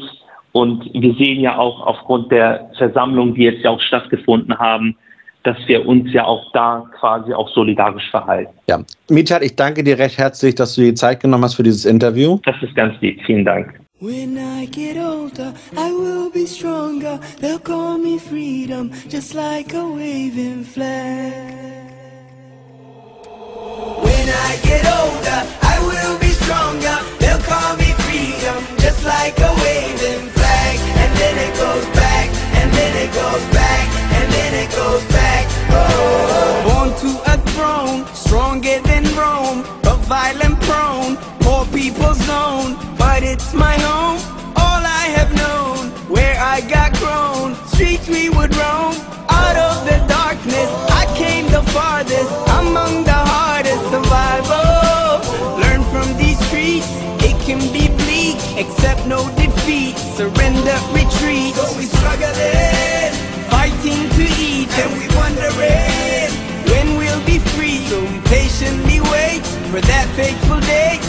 Und 0.51 0.89
wir 0.93 1.13
sehen 1.15 1.41
ja 1.41 1.57
auch 1.57 1.85
aufgrund 1.85 2.31
der 2.31 2.69
Versammlungen, 2.77 3.35
die 3.35 3.43
jetzt 3.43 3.63
ja 3.63 3.69
auch 3.69 3.81
stattgefunden 3.81 4.57
haben, 4.57 4.97
dass 5.43 5.57
wir 5.67 5.85
uns 5.87 6.11
ja 6.11 6.25
auch 6.25 6.51
da 6.51 6.83
quasi 6.99 7.33
auch 7.33 7.49
solidarisch 7.49 8.09
verhalten. 8.09 8.51
Ja, 8.67 8.83
Mitat, 9.09 9.43
ich 9.43 9.55
danke 9.55 9.83
dir 9.83 9.97
recht 9.97 10.17
herzlich, 10.17 10.55
dass 10.55 10.75
du 10.75 10.81
dir 10.81 10.87
die 10.87 10.95
Zeit 10.95 11.21
genommen 11.21 11.43
hast 11.43 11.55
für 11.55 11.63
dieses 11.63 11.85
Interview. 11.85 12.39
Das 12.43 12.55
ist 12.61 12.75
ganz 12.75 12.99
lieb. 12.99 13.21
Vielen 13.25 13.45
Dank. 13.45 13.79
When 13.99 14.37
I 14.37 14.65
get 14.65 14.95
older, 14.95 15.55
I 15.75 15.91
will 15.91 16.29
be 16.29 16.45
stronger. 16.45 17.19
They'll 17.39 17.57
call 17.57 17.97
me 17.97 18.19
freedom, 18.19 18.91
just 19.09 19.33
like 19.33 19.73
a 19.73 19.87
waving 19.87 20.65
flag. 20.65 21.91
When 24.05 24.29
I 24.29 24.59
get 24.61 24.85
older, 24.85 25.41
I 25.63 25.79
will 25.81 26.19
be 26.19 26.29
stronger. 26.29 26.95
They'll 27.17 27.41
call 27.41 27.75
me 27.77 27.89
freedom, 28.05 28.63
just 28.77 29.03
like 29.03 29.39
a 29.39 29.51
waving 29.65 30.29
flag. 30.29 30.77
And 31.01 31.17
then 31.17 31.35
it 31.49 31.57
goes 31.57 31.85
back, 31.97 32.29
and 32.53 32.71
then 32.77 32.93
it 33.01 33.11
goes 33.15 33.45
back, 33.49 33.87
and 34.13 34.31
then 34.31 34.53
it 34.63 34.69
goes 34.77 35.03
back. 35.05 35.45
Oh. 35.71 36.69
Born 36.69 36.89
to 37.01 37.31
a 37.33 37.37
throne, 37.49 38.05
stronger 38.13 38.79
than 38.81 39.05
Rome, 39.15 39.65
but 39.81 39.97
violent 40.05 40.61
prone, 40.61 41.17
people's 41.87 42.19
zone 42.25 42.75
but 42.97 43.23
it's 43.23 43.53
my 43.53 43.75
home. 43.87 44.19
All 44.63 44.83
I 45.01 45.05
have 45.17 45.31
known, 45.43 45.89
where 46.11 46.35
I 46.37 46.59
got 46.75 46.91
grown, 46.99 47.55
streets 47.73 48.07
we 48.09 48.27
would 48.29 48.53
roam. 48.55 48.93
Out 49.29 49.57
of 49.67 49.75
the 49.89 49.97
darkness, 50.07 50.69
I 51.01 51.03
came 51.15 51.45
the 51.57 51.63
farthest, 51.75 52.33
among 52.59 53.05
the 53.11 53.21
hardest 53.33 53.83
survival. 53.93 55.07
Learn 55.63 55.81
from 55.93 56.07
these 56.21 56.39
streets, 56.47 56.91
it 57.29 57.37
can 57.47 57.61
be 57.71 57.85
bleak, 58.01 58.37
accept 58.63 59.07
no 59.07 59.21
defeat. 59.43 59.95
Surrender, 60.19 60.77
retreat. 60.91 61.55
So 61.55 61.65
we 61.79 61.85
struggling, 61.97 63.13
fighting 63.53 64.01
to 64.17 64.25
eat, 64.49 64.71
and 64.83 64.91
we 64.99 65.05
wondering 65.15 66.31
when 66.71 66.87
we'll 66.99 67.25
be 67.25 67.39
free. 67.55 67.77
So 67.89 68.01
we 68.01 68.19
patiently 68.35 68.99
wait 69.13 69.45
for 69.71 69.79
that 69.91 70.07
fateful 70.19 70.59
day. 70.61 71.06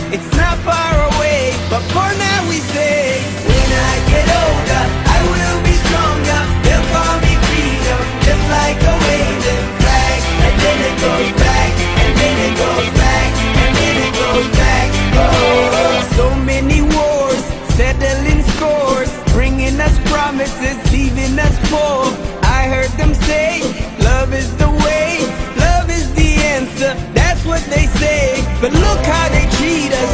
Far 0.68 0.94
away, 1.16 1.56
but 1.70 1.82
for 1.94 2.10
now 2.26 2.40
we 2.50 2.58
say, 2.74 3.24
when 3.48 3.68
I 3.90 3.94
get 4.12 4.26
older, 4.28 4.84
I 5.16 5.18
will 5.32 5.58
be 5.64 5.74
stronger. 5.86 6.40
They'll 6.64 6.88
call 6.92 7.16
me 7.24 7.32
freedom, 7.48 8.00
just 8.26 8.44
like 8.52 8.76
a 8.76 8.94
waving 9.08 9.64
flag. 9.80 10.20
And 10.44 10.54
then 10.60 10.78
it 10.88 10.96
goes 11.00 11.30
back, 11.40 11.72
and 12.04 12.12
then 12.20 12.36
it 12.48 12.54
goes 12.60 12.88
back, 13.00 13.30
and 13.64 13.70
then 13.80 13.94
it 14.06 14.12
goes 14.12 14.48
back. 14.60 14.88
Oh, 15.16 16.04
so 16.20 16.26
many 16.44 16.80
wars, 16.82 17.42
settling 17.80 18.42
scores, 18.52 19.12
bringing 19.32 19.80
us 19.80 19.96
promises, 20.12 20.76
leaving 20.92 21.38
us 21.38 21.56
poor. 21.72 22.12
I 22.44 22.68
heard 22.68 22.92
them 23.00 23.14
say, 23.24 23.64
love 24.04 24.34
is 24.34 24.50
the 24.56 24.68
way, 24.84 25.24
love 25.56 25.88
is 25.88 26.12
the 26.12 26.30
answer. 26.56 26.92
That's 27.14 27.42
what 27.46 27.62
they 27.72 27.86
say, 28.02 28.44
but 28.60 28.72
look 28.72 29.00
how 29.06 29.28
they 29.30 29.46
treat 29.56 29.92
us, 29.92 30.12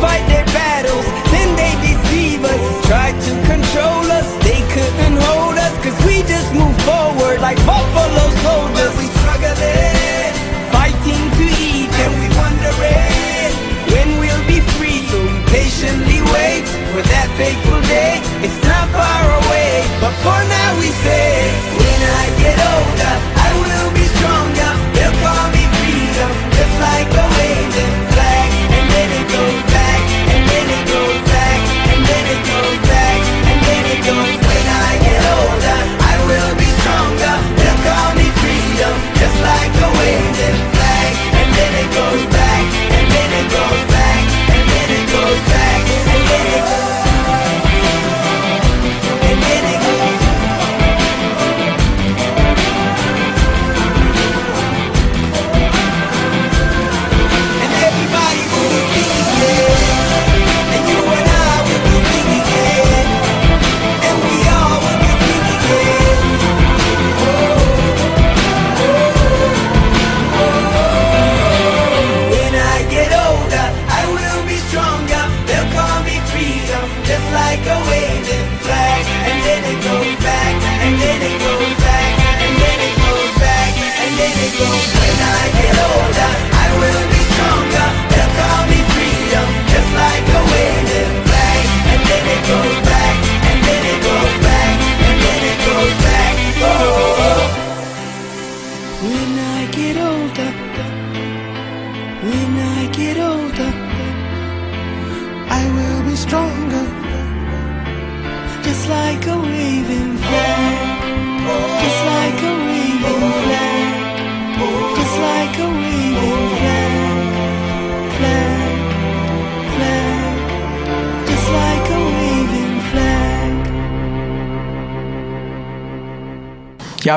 fight 0.00 0.24
their 0.28 0.46
battles, 0.52 1.06
then 1.32 1.48
they 1.60 1.72
deceive 1.84 2.44
us. 2.44 2.62
Try 2.86 3.12
to 3.12 3.32
control 3.50 4.04
us, 4.18 4.28
they 4.44 4.60
couldn't 4.74 5.16
hold 5.18 5.56
us 5.58 5.74
Cause 5.86 5.98
we 6.04 6.22
just 6.26 6.52
move 6.52 6.74
forward 6.82 7.40
like 7.40 7.58
buffalo 7.64 8.26
soldiers. 8.42 8.74
But 8.74 8.90
we 8.98 9.06
struggling, 9.22 10.34
fighting 10.74 11.24
to 11.38 11.46
eat 11.62 11.90
And 12.02 12.12
we 12.18 12.26
wondering 12.34 13.52
when 13.94 14.08
we'll 14.18 14.46
be 14.50 14.58
free. 14.74 14.98
So 15.06 15.14
we 15.22 15.38
patiently 15.54 16.20
wait 16.34 16.66
for 16.90 17.02
that 17.06 17.28
fateful 17.38 17.80
day. 17.86 18.18
It's 18.42 18.60
not 18.66 18.90
far 18.90 19.22
away, 19.46 19.86
but 20.02 20.14
for 20.26 20.40
now 20.42 20.70
we 20.82 20.90
say 21.06 21.54
When 21.78 22.00
I 22.18 22.24
get 22.42 22.56
older, 22.58 23.14
I 23.46 23.48
will 23.62 23.90
be 23.94 24.06
stronger. 24.18 24.70
They'll 24.90 25.18
call 25.22 25.46
me 25.54 25.55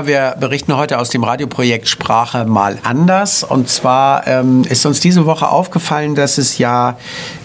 wir 0.09 0.35
berichten 0.39 0.75
heute 0.75 0.97
aus 0.97 1.09
dem 1.09 1.23
Radioprojekt 1.23 1.87
Sprache 1.87 2.43
mal 2.43 2.79
anders. 2.81 3.43
Und 3.43 3.69
zwar 3.69 4.25
ähm, 4.25 4.63
ist 4.67 4.83
uns 4.87 4.99
diese 4.99 5.27
Woche 5.27 5.47
aufgefallen, 5.47 6.15
dass 6.15 6.39
es 6.39 6.57
ja 6.57 6.97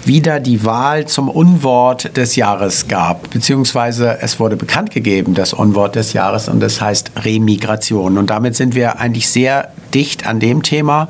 wieder 0.06 0.40
die 0.40 0.64
Wahl 0.64 1.04
zum 1.04 1.28
Unwort 1.28 2.16
des 2.16 2.36
Jahres 2.36 2.88
gab. 2.88 3.28
Beziehungsweise 3.28 4.18
es 4.22 4.40
wurde 4.40 4.56
bekannt 4.56 4.90
gegeben, 4.92 5.34
das 5.34 5.52
Unwort 5.52 5.94
des 5.94 6.14
Jahres, 6.14 6.48
und 6.48 6.60
das 6.60 6.80
heißt 6.80 7.10
Remigration. 7.22 8.16
Und 8.16 8.30
damit 8.30 8.56
sind 8.56 8.74
wir 8.74 8.98
eigentlich 8.98 9.28
sehr 9.28 9.68
dicht 9.94 10.26
an 10.26 10.40
dem 10.40 10.62
Thema, 10.62 11.08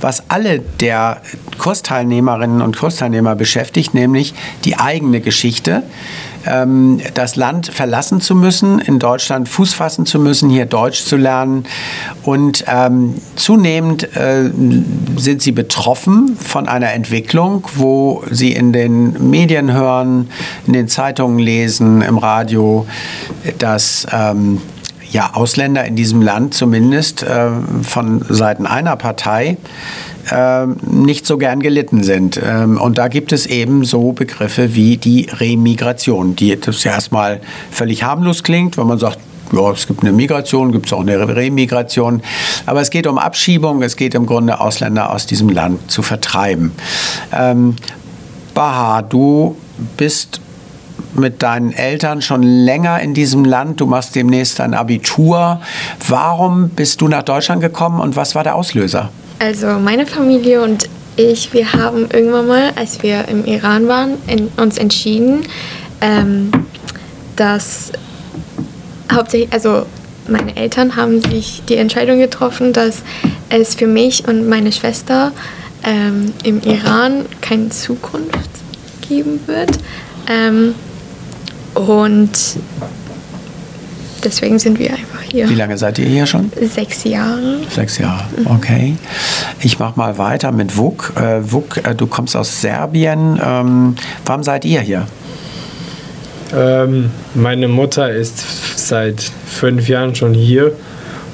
was 0.00 0.30
alle 0.30 0.58
der 0.58 1.20
Kursteilnehmerinnen 1.58 2.60
und 2.60 2.76
Kursteilnehmer 2.76 3.34
beschäftigt, 3.36 3.94
nämlich 3.94 4.34
die 4.64 4.76
eigene 4.76 5.20
Geschichte 5.20 5.82
ähm, 6.46 7.00
das 7.14 7.36
Land 7.36 7.68
verlassen 7.68 8.20
zu 8.20 8.34
müssen, 8.34 8.78
in 8.78 8.98
Deutschland 8.98 9.48
Fuß 9.48 9.74
fassen 9.74 10.06
zu 10.06 10.18
müssen, 10.18 10.50
hier 10.50 10.66
Deutsch 10.66 11.04
zu 11.04 11.16
lernen. 11.16 11.64
Und 12.22 12.64
ähm, 12.68 13.14
zunehmend 13.36 14.16
äh, 14.16 14.50
sind 15.16 15.42
sie 15.42 15.52
betroffen 15.52 16.36
von 16.38 16.68
einer 16.68 16.92
Entwicklung, 16.92 17.64
wo 17.76 18.22
sie 18.30 18.52
in 18.52 18.72
den 18.72 19.30
Medien 19.30 19.72
hören, 19.72 20.30
in 20.66 20.72
den 20.72 20.88
Zeitungen 20.88 21.38
lesen, 21.38 22.02
im 22.02 22.18
Radio, 22.18 22.86
dass 23.58 24.06
ähm, 24.12 24.60
ja, 25.14 25.30
Ausländer 25.32 25.84
in 25.84 25.94
diesem 25.94 26.20
Land 26.20 26.54
zumindest 26.54 27.22
äh, 27.22 27.50
von 27.82 28.24
Seiten 28.28 28.66
einer 28.66 28.96
Partei 28.96 29.56
äh, 30.30 30.66
nicht 30.66 31.24
so 31.24 31.38
gern 31.38 31.60
gelitten 31.60 32.02
sind. 32.02 32.38
Ähm, 32.44 32.80
und 32.80 32.98
da 32.98 33.06
gibt 33.06 33.32
es 33.32 33.46
eben 33.46 33.84
so 33.84 34.10
Begriffe 34.12 34.74
wie 34.74 34.96
die 34.96 35.28
Remigration, 35.30 36.34
die 36.34 36.58
das 36.58 36.82
ja 36.82 36.92
erstmal 36.92 37.40
völlig 37.70 38.02
harmlos 38.02 38.42
klingt, 38.42 38.76
wenn 38.76 38.88
man 38.88 38.98
sagt, 38.98 39.20
ja, 39.52 39.70
es 39.70 39.86
gibt 39.86 40.02
eine 40.02 40.12
Migration, 40.12 40.72
gibt 40.72 40.86
es 40.86 40.92
auch 40.92 41.02
eine 41.02 41.16
Remigration. 41.36 42.20
Aber 42.66 42.80
es 42.80 42.90
geht 42.90 43.06
um 43.06 43.16
Abschiebung, 43.16 43.82
es 43.82 43.94
geht 43.94 44.16
im 44.16 44.26
Grunde, 44.26 44.58
Ausländer 44.58 45.12
aus 45.12 45.26
diesem 45.26 45.48
Land 45.48 45.92
zu 45.92 46.02
vertreiben. 46.02 46.72
Ähm, 47.32 47.76
Baha, 48.52 49.02
du 49.02 49.56
bist 49.96 50.40
mit 51.14 51.42
deinen 51.42 51.72
Eltern 51.72 52.22
schon 52.22 52.42
länger 52.42 53.00
in 53.00 53.14
diesem 53.14 53.44
Land. 53.44 53.80
Du 53.80 53.86
machst 53.86 54.14
demnächst 54.14 54.58
dein 54.58 54.74
Abitur. 54.74 55.60
Warum 56.08 56.70
bist 56.70 57.00
du 57.00 57.08
nach 57.08 57.22
Deutschland 57.22 57.60
gekommen 57.60 58.00
und 58.00 58.16
was 58.16 58.34
war 58.34 58.44
der 58.44 58.54
Auslöser? 58.54 59.10
Also 59.38 59.66
meine 59.78 60.06
Familie 60.06 60.62
und 60.62 60.88
ich, 61.16 61.52
wir 61.52 61.72
haben 61.72 62.08
irgendwann 62.12 62.46
mal, 62.46 62.72
als 62.76 63.02
wir 63.02 63.28
im 63.28 63.44
Iran 63.44 63.86
waren, 63.88 64.14
in, 64.26 64.48
uns 64.56 64.78
entschieden, 64.78 65.42
ähm, 66.00 66.50
dass 67.36 67.92
hauptsächlich, 69.12 69.52
also 69.52 69.86
meine 70.28 70.56
Eltern 70.56 70.96
haben 70.96 71.20
sich 71.20 71.62
die 71.68 71.76
Entscheidung 71.76 72.18
getroffen, 72.18 72.72
dass 72.72 73.02
es 73.48 73.74
für 73.74 73.86
mich 73.86 74.26
und 74.26 74.48
meine 74.48 74.72
Schwester 74.72 75.32
ähm, 75.84 76.32
im 76.42 76.60
Iran 76.62 77.26
keine 77.40 77.68
Zukunft 77.68 78.50
geben 79.08 79.40
wird. 79.46 79.78
Ähm, 80.28 80.74
und 81.74 82.30
deswegen 84.22 84.58
sind 84.58 84.78
wir 84.78 84.90
einfach 84.90 85.22
hier. 85.30 85.48
Wie 85.48 85.54
lange 85.54 85.76
seid 85.76 85.98
ihr 85.98 86.06
hier 86.06 86.26
schon? 86.26 86.50
Sechs 86.60 87.04
Jahre. 87.04 87.58
Sechs 87.70 87.98
Jahre, 87.98 88.24
okay. 88.46 88.96
Ich 89.60 89.78
mache 89.78 89.98
mal 89.98 90.18
weiter 90.18 90.52
mit 90.52 90.76
Vuk. 90.76 91.12
Äh, 91.16 91.40
Vuk, 91.50 91.78
äh, 91.78 91.94
du 91.94 92.06
kommst 92.06 92.36
aus 92.36 92.60
Serbien. 92.60 93.40
Ähm, 93.44 93.96
warum 94.24 94.42
seid 94.42 94.64
ihr 94.64 94.80
hier? 94.80 95.06
Ähm, 96.54 97.10
meine 97.34 97.68
Mutter 97.68 98.10
ist 98.10 98.44
seit 98.76 99.20
fünf 99.46 99.88
Jahren 99.88 100.14
schon 100.14 100.34
hier 100.34 100.72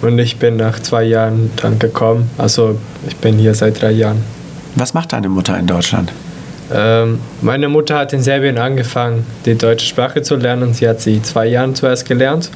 und 0.03 0.19
ich 0.19 0.39
bin 0.39 0.57
nach 0.57 0.81
zwei 0.81 1.05
Jahren 1.05 1.51
dann 1.57 1.79
gekommen. 1.79 2.31
Also 2.39 2.79
ich 3.07 3.17
bin 3.17 3.37
hier 3.37 3.55
seit 3.55 3.81
drei 3.83 3.91
Jahren. 3.91 4.23
Was 4.77 4.95
macht 4.95 5.13
deine 5.13 5.29
Mutter 5.29 5.59
in 5.59 5.67
Deutschland? 5.67 6.13
Ähm, 6.73 7.21
meine 7.41 7.69
Mutter 7.69 7.99
hat 7.99 8.13
in 8.13 8.23
Serbien 8.23 8.59
angefangen, 8.59 9.27
die 9.45 9.57
deutsche 9.57 9.87
Sprache 9.87 10.23
zu 10.23 10.37
lernen. 10.37 10.73
Sie 10.73 10.89
hat 10.89 11.01
sie 11.01 11.21
zwei 11.23 11.47
Jahren 11.47 11.75
zuerst 11.75 12.07
gelernt. 12.07 12.51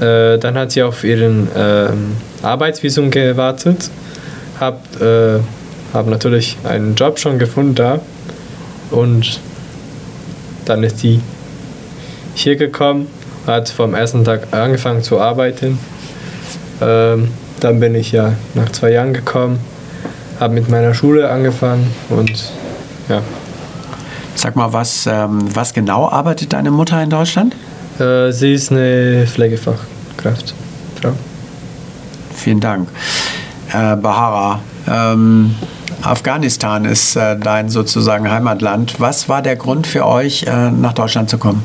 Äh, 0.00 0.38
dann 0.38 0.56
hat 0.56 0.72
sie 0.72 0.82
auf 0.82 1.02
ihren 1.04 1.48
ähm, 1.56 2.16
Arbeitsvisum 2.42 3.10
gewartet. 3.10 3.90
Hab, 4.60 5.00
äh, 5.00 5.40
hab 5.92 6.06
natürlich 6.06 6.56
einen 6.64 6.94
Job 6.94 7.18
schon 7.18 7.38
gefunden 7.38 7.74
da. 7.74 8.00
Und 8.90 9.40
dann 10.64 10.82
ist 10.84 11.00
sie 11.00 11.20
hier 12.34 12.56
gekommen, 12.56 13.08
hat 13.46 13.68
vom 13.68 13.94
ersten 13.94 14.24
Tag 14.24 14.48
angefangen 14.52 15.02
zu 15.02 15.18
arbeiten. 15.18 15.78
Ähm, 16.80 17.30
dann 17.60 17.80
bin 17.80 17.94
ich 17.94 18.12
ja 18.12 18.34
nach 18.54 18.70
zwei 18.70 18.92
Jahren 18.92 19.14
gekommen, 19.14 19.58
habe 20.38 20.54
mit 20.54 20.68
meiner 20.68 20.94
Schule 20.94 21.30
angefangen 21.30 21.90
und 22.10 22.52
ja. 23.08 23.22
Sag 24.34 24.54
mal, 24.54 24.72
was, 24.72 25.06
ähm, 25.06 25.54
was 25.54 25.72
genau 25.72 26.08
arbeitet 26.08 26.52
deine 26.52 26.70
Mutter 26.70 27.02
in 27.02 27.10
Deutschland? 27.10 27.56
Äh, 27.98 28.30
sie 28.32 28.52
ist 28.52 28.70
eine 28.70 29.26
Pflegefachkraft. 29.26 30.54
Frau. 31.00 31.12
Vielen 32.34 32.60
Dank. 32.60 32.88
Äh, 33.72 33.96
Bahara, 33.96 34.60
ähm, 34.88 35.54
Afghanistan 36.02 36.84
ist 36.84 37.16
äh, 37.16 37.36
dein 37.38 37.68
sozusagen 37.68 38.30
Heimatland. 38.30 39.00
Was 39.00 39.28
war 39.28 39.42
der 39.42 39.56
Grund 39.56 39.86
für 39.86 40.06
euch, 40.06 40.44
äh, 40.44 40.70
nach 40.70 40.92
Deutschland 40.92 41.30
zu 41.30 41.38
kommen? 41.38 41.62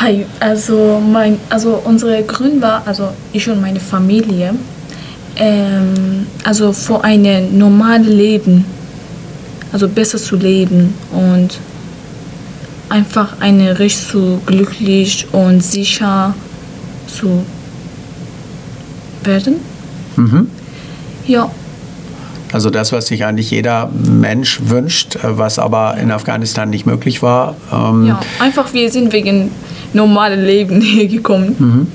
Hi, 0.00 0.26
also, 0.40 1.00
mein, 1.00 1.38
also 1.48 1.80
unsere 1.84 2.22
Grund 2.24 2.60
war, 2.60 2.82
also 2.84 3.08
ich 3.32 3.48
und 3.48 3.62
meine 3.62 3.80
Familie, 3.80 4.54
ähm, 5.36 6.26
also 6.44 6.72
für 6.72 7.02
ein 7.02 7.56
normales 7.56 8.08
Leben, 8.08 8.66
also 9.72 9.88
besser 9.88 10.18
zu 10.18 10.36
leben 10.36 10.94
und 11.12 11.58
einfach 12.88 13.40
eine 13.40 13.78
richtig 13.78 14.06
so 14.06 14.40
glücklich 14.46 15.26
und 15.32 15.62
sicher 15.62 16.34
zu 17.08 17.44
werden. 19.24 19.56
Mhm. 20.16 20.48
Ja, 21.26 21.50
Also 22.52 22.70
das, 22.70 22.92
was 22.92 23.08
sich 23.08 23.24
eigentlich 23.24 23.50
jeder 23.50 23.90
Mensch 23.92 24.60
wünscht, 24.66 25.16
äh, 25.16 25.36
was 25.36 25.58
aber 25.58 25.96
in 25.96 26.12
Afghanistan 26.12 26.70
nicht 26.70 26.86
möglich 26.86 27.20
war. 27.20 27.56
Ähm, 27.72 28.06
ja, 28.06 28.20
einfach 28.38 28.72
wir 28.72 28.90
sind 28.90 29.12
wegen 29.12 29.50
normalen 29.92 30.44
Leben 30.44 30.80
hier 30.94 31.08
gekommen. 31.08 31.56
Mhm. 31.58 31.86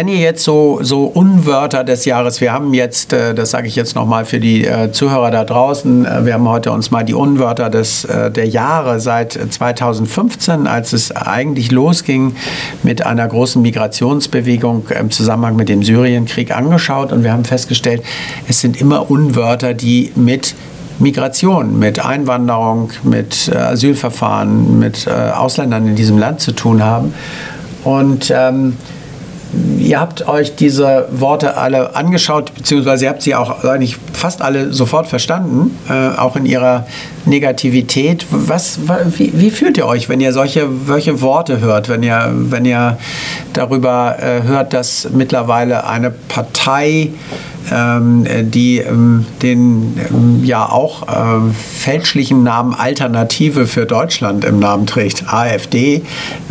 Wenn 0.00 0.08
ihr 0.08 0.16
jetzt 0.16 0.44
so, 0.44 0.78
so 0.80 1.04
Unwörter 1.04 1.84
des 1.84 2.06
Jahres, 2.06 2.40
wir 2.40 2.54
haben 2.54 2.72
jetzt, 2.72 3.12
äh, 3.12 3.34
das 3.34 3.50
sage 3.50 3.68
ich 3.68 3.76
jetzt 3.76 3.94
nochmal 3.94 4.24
für 4.24 4.40
die 4.40 4.64
äh, 4.64 4.90
Zuhörer 4.92 5.30
da 5.30 5.44
draußen, 5.44 6.06
äh, 6.06 6.24
wir 6.24 6.32
haben 6.32 6.48
heute 6.48 6.72
uns 6.72 6.90
mal 6.90 7.04
die 7.04 7.12
Unwörter 7.12 7.68
des, 7.68 8.08
der 8.34 8.48
Jahre 8.48 8.98
seit 8.98 9.32
2015, 9.34 10.66
als 10.66 10.94
es 10.94 11.14
eigentlich 11.14 11.70
losging 11.70 12.34
mit 12.82 13.04
einer 13.04 13.28
großen 13.28 13.60
Migrationsbewegung 13.60 14.88
im 14.98 15.10
Zusammenhang 15.10 15.56
mit 15.56 15.68
dem 15.68 15.82
Syrienkrieg 15.82 16.56
angeschaut 16.56 17.12
und 17.12 17.22
wir 17.22 17.34
haben 17.34 17.44
festgestellt, 17.44 18.02
es 18.48 18.58
sind 18.58 18.80
immer 18.80 19.10
Unwörter, 19.10 19.74
die 19.74 20.12
mit 20.14 20.54
Migration, 20.98 21.78
mit 21.78 22.02
Einwanderung, 22.02 22.90
mit 23.02 23.54
Asylverfahren, 23.54 24.78
mit 24.78 25.06
Ausländern 25.06 25.88
in 25.88 25.96
diesem 25.96 26.16
Land 26.16 26.40
zu 26.40 26.52
tun 26.52 26.82
haben. 26.82 27.12
Und 27.84 28.32
ähm, 28.34 28.76
ihr 29.78 30.00
habt 30.00 30.28
euch 30.28 30.54
diese 30.56 31.08
Worte 31.10 31.56
alle 31.56 31.94
angeschaut, 31.96 32.54
beziehungsweise 32.54 33.06
ihr 33.06 33.10
habt 33.10 33.22
sie 33.22 33.34
auch 33.34 33.64
eigentlich 33.64 33.96
fast 34.20 34.42
alle 34.42 34.72
sofort 34.72 35.06
verstanden, 35.06 35.76
äh, 35.88 36.16
auch 36.18 36.36
in 36.36 36.44
ihrer 36.44 36.86
Negativität. 37.24 38.26
Was, 38.30 38.86
wa- 38.86 39.00
wie, 39.16 39.32
wie 39.34 39.50
fühlt 39.50 39.78
ihr 39.78 39.86
euch, 39.86 40.08
wenn 40.10 40.20
ihr 40.20 40.32
solche, 40.32 40.68
solche 40.86 41.20
Worte 41.22 41.60
hört, 41.60 41.88
wenn 41.88 42.02
ihr, 42.02 42.30
wenn 42.34 42.64
ihr 42.66 42.98
darüber 43.54 44.16
äh, 44.20 44.42
hört, 44.42 44.72
dass 44.74 45.08
mittlerweile 45.12 45.86
eine 45.86 46.10
Partei 46.10 47.10
ähm, 47.72 48.26
die 48.50 48.78
ähm, 48.78 49.26
den 49.42 49.94
ähm, 50.10 50.42
ja 50.44 50.66
auch 50.68 51.06
äh, 51.08 51.52
fälschlichen 51.52 52.42
Namen 52.42 52.74
Alternative 52.74 53.66
für 53.66 53.84
Deutschland 53.86 54.44
im 54.44 54.58
Namen 54.58 54.86
trägt, 54.86 55.24
AfD. 55.32 56.02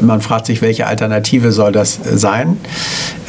Man 0.02 0.22
fragt 0.22 0.46
sich, 0.46 0.62
welche 0.62 0.86
Alternative 0.88 1.52
soll 1.52 1.72
das 1.72 2.00
sein, 2.14 2.58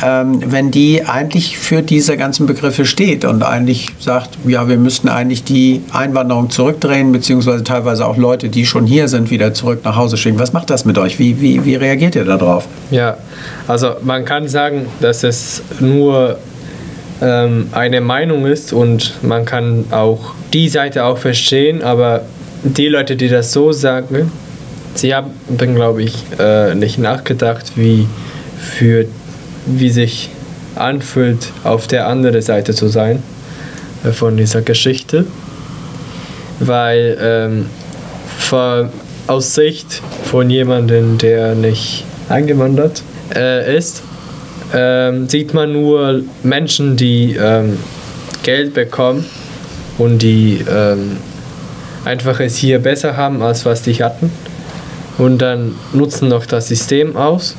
ähm, 0.05 0.41
wenn 0.47 0.71
die 0.71 1.05
eigentlich 1.07 1.59
für 1.59 1.83
diese 1.83 2.17
ganzen 2.19 2.47
Begriffe 2.47 2.85
steht 2.85 3.25
und 3.25 3.43
eigentlich 3.43 3.89
sagt, 3.99 4.30
ja, 4.47 4.69
wir 4.69 4.77
müssten 4.77 5.09
eigentlich 5.09 5.45
die 5.45 5.83
Einwanderung 5.93 6.51
zurückdrehen, 6.51 7.13
beziehungsweise 7.13 7.65
teilweise 7.65 8.07
auch 8.07 8.17
Leute, 8.17 8.49
die 8.49 8.65
schon 8.67 8.87
hier 8.87 9.09
sind, 9.09 9.31
wieder 9.31 9.53
zurück 9.55 9.81
nach 9.85 9.97
Hause 9.97 10.17
schicken. 10.17 10.39
Was 10.39 10.53
macht 10.53 10.71
das 10.71 10.85
mit 10.85 10.99
euch? 10.99 11.19
Wie, 11.19 11.41
wie, 11.41 11.65
wie 11.65 11.75
reagiert 11.75 12.15
ihr 12.15 12.25
darauf? 12.25 12.67
Ja, 12.91 13.17
also 13.69 13.97
man 14.03 14.25
kann 14.25 14.49
sagen, 14.49 14.87
dass 15.01 15.25
es 15.25 15.63
nur 15.81 16.39
ähm, 17.21 17.69
eine 17.73 18.01
Meinung 18.01 18.47
ist 18.47 18.73
und 18.73 19.15
man 19.23 19.45
kann 19.45 19.85
auch 19.91 20.35
die 20.53 20.69
Seite 20.69 21.05
auch 21.05 21.19
verstehen, 21.19 21.83
aber 21.83 22.23
die 22.63 22.89
Leute, 22.89 23.17
die 23.17 23.29
das 23.29 23.53
so 23.53 23.73
sagen, 23.73 24.31
sie 24.95 25.15
haben, 25.15 25.31
glaube 25.57 26.03
ich, 26.03 26.15
äh, 26.39 26.75
nicht 26.75 26.99
nachgedacht, 26.99 27.73
wie, 27.77 28.07
für, 28.59 29.07
wie 29.67 29.91
sich 29.91 30.31
anfühlt, 30.75 31.53
auf 31.65 31.87
der 31.87 32.07
anderen 32.07 32.43
Seite 32.43 32.75
zu 32.75 32.89
sein. 32.89 33.23
Äh, 34.05 34.13
von 34.13 34.37
dieser 34.37 34.63
Geschichte, 34.63 35.27
weil 36.59 37.19
ähm, 37.21 37.67
vor, 38.39 38.91
aus 39.27 39.55
Sicht 39.55 40.03
von 40.25 40.51
jemandem, 40.51 41.19
der 41.19 41.55
nicht 41.55 42.05
eingewandert 42.29 43.03
äh, 43.35 43.77
ist, 43.77 44.03
ähm, 44.73 45.29
sieht 45.29 45.55
man 45.55 45.73
nur 45.73 46.23
Menschen, 46.43 46.97
die 46.97 47.37
ähm, 47.41 47.79
Geld 48.43 48.75
bekommen 48.75 49.27
und 49.99 50.21
die 50.21 50.65
ähm, 50.71 51.19
einfach 52.05 52.41
es 52.41 52.57
hier 52.57 52.79
besser 52.79 53.17
haben, 53.17 53.43
als 53.43 53.67
was 53.67 53.83
die 53.83 53.95
hatten. 54.03 54.33
Und 55.19 55.39
dann 55.39 55.75
nutzen 55.93 56.29
noch 56.29 56.47
das 56.47 56.69
System 56.69 57.17
aus. 57.17 57.57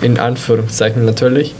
In 0.00 0.18
Anführungszeichen 0.18 1.04
natürlich. 1.04 1.54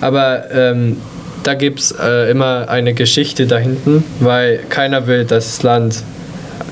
Aber 0.00 0.50
ähm, 0.50 0.96
da 1.42 1.54
gibt 1.54 1.80
es 1.80 1.92
äh, 1.92 2.30
immer 2.30 2.68
eine 2.68 2.94
Geschichte 2.94 3.46
dahinten, 3.46 4.04
weil 4.20 4.60
keiner 4.68 5.06
will 5.06 5.24
das 5.24 5.62
Land, 5.62 6.02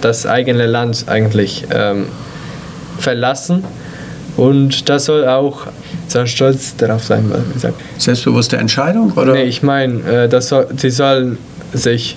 das 0.00 0.26
eigene 0.26 0.66
Land 0.66 1.04
eigentlich 1.08 1.66
ähm, 1.72 2.06
verlassen. 2.98 3.64
Und 4.36 4.88
das 4.88 5.06
soll 5.06 5.26
auch 5.26 5.66
soll 6.06 6.26
stolz 6.26 6.76
darauf 6.76 7.04
sein, 7.04 7.24
was 7.28 7.52
gesagt. 7.52 7.80
Selbstbewusste 7.98 8.56
Entscheidung? 8.56 9.12
Oder? 9.12 9.32
Nee, 9.34 9.44
ich 9.44 9.62
meine, 9.62 10.24
äh, 10.24 10.28
das 10.28 10.48
soll, 10.48 10.68
sie 10.76 10.90
sollen 10.90 11.38
sich 11.72 12.16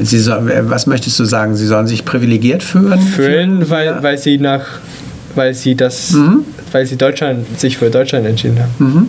Sie 0.00 0.18
soll, 0.18 0.50
äh, 0.50 0.70
was 0.70 0.86
möchtest 0.86 1.18
du 1.18 1.24
sagen? 1.24 1.54
Sie 1.54 1.66
sollen 1.66 1.86
sich 1.86 2.04
privilegiert 2.04 2.62
fühlen? 2.62 2.98
fühlen, 2.98 3.70
weil, 3.70 4.02
weil 4.02 4.16
sie 4.16 4.38
nach, 4.38 4.64
weil 5.34 5.52
sie 5.52 5.74
das, 5.74 6.16
weil 6.72 6.86
sie 6.86 6.96
Deutschland 6.96 7.60
sich 7.60 7.76
für 7.76 7.90
Deutschland 7.90 8.26
entschieden 8.26 8.58
haben. 8.60 8.72
Mhm. 8.78 9.08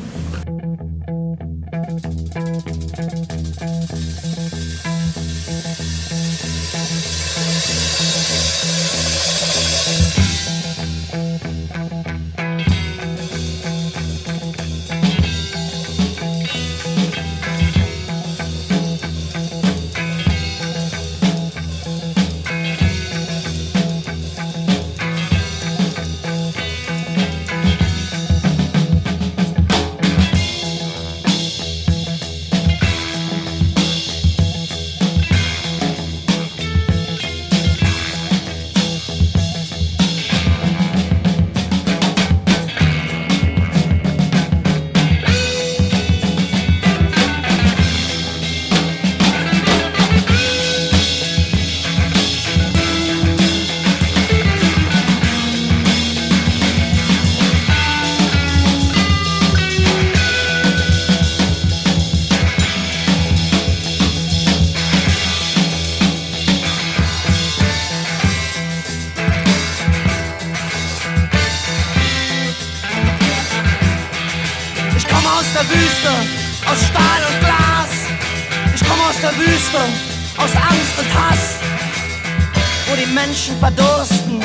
Wo 82.93 82.97
die 82.97 83.07
Menschen 83.07 83.57
verdursten, 83.59 84.39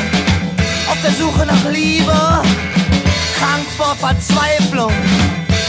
auf 0.88 0.96
der 1.02 1.12
Suche 1.12 1.44
nach 1.44 1.70
Liebe. 1.70 2.14
Krank 3.36 3.66
vor 3.76 3.94
Verzweiflung 3.94 4.90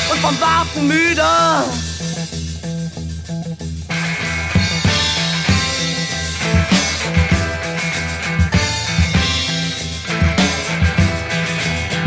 und 0.10 0.20
vom 0.22 0.40
Warten 0.40 0.88
müde. 0.88 1.22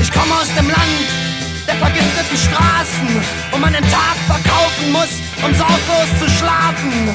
Ich 0.00 0.10
komme 0.10 0.34
aus 0.40 0.48
dem 0.56 0.68
Land 0.68 1.06
der 1.66 1.74
vergifteten 1.74 2.38
Straßen, 2.38 3.22
wo 3.50 3.58
man 3.58 3.74
den 3.74 3.84
Tag 3.90 4.16
verkaufen 4.26 4.90
muss, 4.90 5.20
um 5.44 5.54
sorglos 5.54 6.18
zu 6.18 6.30
schlafen. 6.30 7.14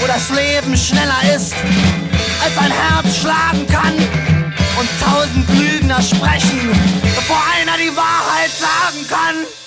Wo 0.00 0.08
das 0.08 0.28
Leben 0.30 0.76
schneller 0.76 1.20
ist, 1.36 1.54
als 2.42 2.56
ein 2.58 2.72
Herz 2.72 3.16
schlagen 3.16 3.66
kann. 3.66 3.94
Und 4.78 4.88
tausend 5.00 5.48
Lügner 5.58 6.00
sprechen, 6.00 6.70
bevor 7.14 7.40
einer 7.58 7.76
die 7.76 7.94
Wahrheit 7.94 8.50
sagen 8.50 9.06
kann. 9.08 9.59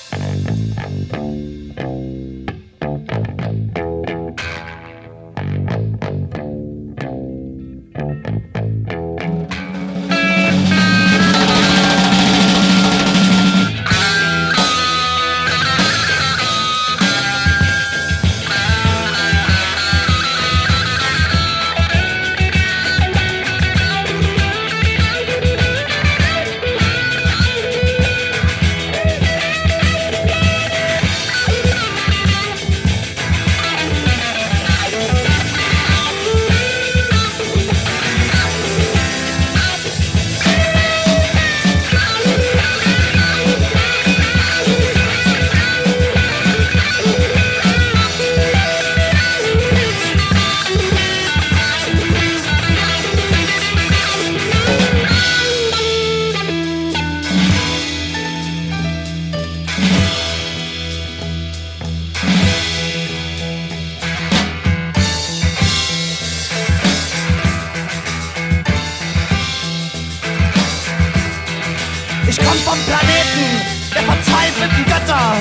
Ich 72.35 72.39
komm 72.39 72.57
vom 72.65 72.79
Planeten 72.87 73.61
der 73.93 74.01
verzweifelten 74.01 74.85
Götter. 74.85 75.37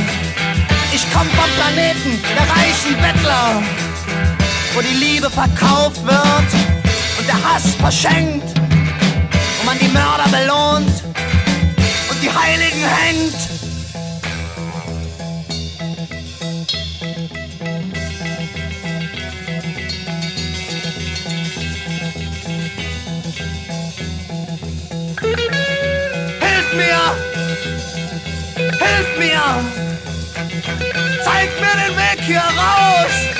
Ich 0.93 1.07
komm 1.11 1.27
vom 1.31 1.51
Planeten 1.57 2.21
der 2.37 2.43
reichen 2.43 3.01
Bettler, 3.01 3.63
wo 4.75 4.83
die 4.83 5.03
Liebe 5.03 5.31
verkauft 5.31 6.05
wird 6.05 6.53
und 7.19 7.27
der 7.27 7.43
Hass 7.43 7.77
verschenkt, 7.77 8.47
wo 8.59 9.65
man 9.65 9.79
die 9.79 9.89
Mörder 9.89 10.29
belohnt 10.29 11.03
und 12.11 12.23
die 12.23 12.31
Heiligen 12.31 12.85
hängt. 12.85 13.52
Hilf 28.83 29.19
mir! 29.19 29.43
Zeig 31.25 31.51
mir 31.61 31.87
den 31.87 31.97
Weg 31.97 32.21
hier 32.25 32.41
raus! 32.41 33.32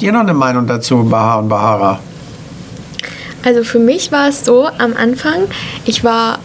Habt 0.00 0.06
ihr 0.06 0.12
noch 0.12 0.20
eine 0.20 0.32
Meinung 0.32 0.66
dazu, 0.66 1.04
Bahar 1.04 1.40
und 1.40 1.50
Bahara? 1.50 2.00
Also 3.42 3.64
für 3.64 3.78
mich 3.78 4.10
war 4.10 4.30
es 4.30 4.46
so 4.46 4.66
am 4.66 4.94
Anfang, 4.96 5.42
ich 5.84 6.04
war 6.04 6.38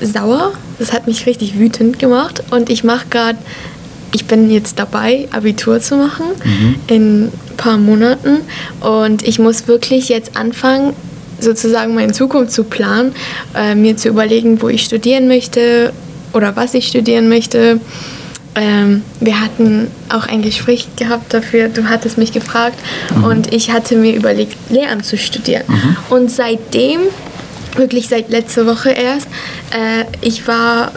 sauer, 0.00 0.52
das 0.78 0.92
hat 0.92 1.08
mich 1.08 1.26
richtig 1.26 1.58
wütend 1.58 1.98
gemacht 1.98 2.44
und 2.52 2.70
ich 2.70 2.84
mache 2.84 3.06
gerade, 3.10 3.38
ich 4.14 4.26
bin 4.26 4.52
jetzt 4.52 4.78
dabei, 4.78 5.26
Abitur 5.32 5.80
zu 5.80 5.96
machen 5.96 6.26
in 6.86 7.24
ein 7.24 7.32
paar 7.56 7.76
Monaten 7.76 8.38
und 8.78 9.26
ich 9.26 9.40
muss 9.40 9.66
wirklich 9.66 10.08
jetzt 10.08 10.36
anfangen, 10.36 10.92
sozusagen 11.40 11.96
meine 11.96 12.12
Zukunft 12.12 12.52
zu 12.52 12.62
planen, 12.62 13.16
äh, 13.56 13.74
mir 13.74 13.96
zu 13.96 14.10
überlegen, 14.10 14.62
wo 14.62 14.68
ich 14.68 14.84
studieren 14.84 15.26
möchte 15.26 15.92
oder 16.34 16.54
was 16.54 16.72
ich 16.74 16.86
studieren 16.86 17.28
möchte. 17.28 17.80
Ähm, 18.54 19.02
wir 19.20 19.40
hatten 19.40 19.90
auch 20.10 20.26
ein 20.26 20.42
Gespräch 20.42 20.88
gehabt 20.96 21.32
dafür, 21.32 21.68
du 21.68 21.88
hattest 21.88 22.18
mich 22.18 22.32
gefragt 22.32 22.78
und 23.24 23.52
ich 23.52 23.70
hatte 23.70 23.96
mir 23.96 24.14
überlegt, 24.14 24.56
Lehramt 24.70 25.06
zu 25.06 25.16
studieren. 25.16 25.62
Und 26.10 26.30
seitdem, 26.30 27.00
wirklich 27.76 28.08
seit 28.08 28.28
letzter 28.28 28.66
Woche 28.66 28.90
erst, 28.90 29.28
äh, 29.70 30.04
ich 30.20 30.46
war 30.46 30.92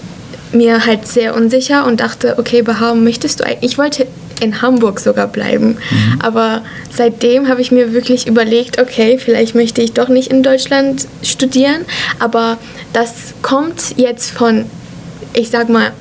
mir 0.52 0.86
halt 0.86 1.08
sehr 1.08 1.36
unsicher 1.36 1.86
und 1.86 2.02
dachte, 2.02 2.36
okay, 2.38 2.62
Bahar, 2.62 2.96
möchtest 2.96 3.40
du 3.40 3.46
eigentlich, 3.46 3.72
ich 3.72 3.78
wollte 3.78 4.08
in 4.42 4.62
Hamburg 4.62 5.00
sogar 5.00 5.28
bleiben, 5.28 5.78
aber 6.20 6.62
seitdem 6.92 7.48
habe 7.48 7.62
ich 7.62 7.72
mir 7.72 7.94
wirklich 7.94 8.28
überlegt, 8.28 8.82
okay, 8.82 9.18
vielleicht 9.18 9.56
möchte 9.56 9.82
ich 9.82 9.94
doch 9.94 10.10
nicht 10.10 10.30
in 10.30 10.44
Deutschland 10.44 11.08
studieren, 11.24 11.86
aber 12.20 12.58
das 12.92 13.34
kommt 13.42 13.98
jetzt 13.98 14.32
von, 14.32 14.66
ich 15.34 15.50
sag 15.50 15.70
mal, 15.70 15.94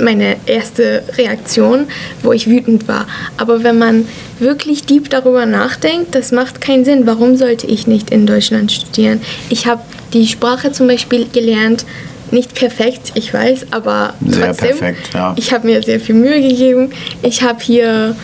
meine 0.00 0.36
erste 0.46 1.02
Reaktion, 1.16 1.86
wo 2.22 2.32
ich 2.32 2.48
wütend 2.48 2.88
war. 2.88 3.06
Aber 3.36 3.62
wenn 3.62 3.78
man 3.78 4.06
wirklich 4.38 4.84
deep 4.84 5.10
darüber 5.10 5.46
nachdenkt, 5.46 6.14
das 6.14 6.32
macht 6.32 6.60
keinen 6.60 6.84
Sinn. 6.84 7.06
Warum 7.06 7.36
sollte 7.36 7.66
ich 7.66 7.86
nicht 7.86 8.10
in 8.10 8.26
Deutschland 8.26 8.72
studieren? 8.72 9.20
Ich 9.48 9.66
habe 9.66 9.82
die 10.12 10.26
Sprache 10.26 10.72
zum 10.72 10.86
Beispiel 10.86 11.26
gelernt, 11.32 11.84
nicht 12.30 12.54
perfekt, 12.54 13.12
ich 13.14 13.32
weiß, 13.32 13.68
aber 13.70 14.14
Sehr 14.26 14.46
trotzdem. 14.48 14.68
perfekt, 14.78 15.14
ja. 15.14 15.34
Ich 15.36 15.52
habe 15.52 15.66
mir 15.66 15.82
sehr 15.82 15.98
viel 15.98 16.14
Mühe 16.14 16.40
gegeben. 16.40 16.90
Ich 17.22 17.42
habe 17.42 17.58
hier 17.62 18.14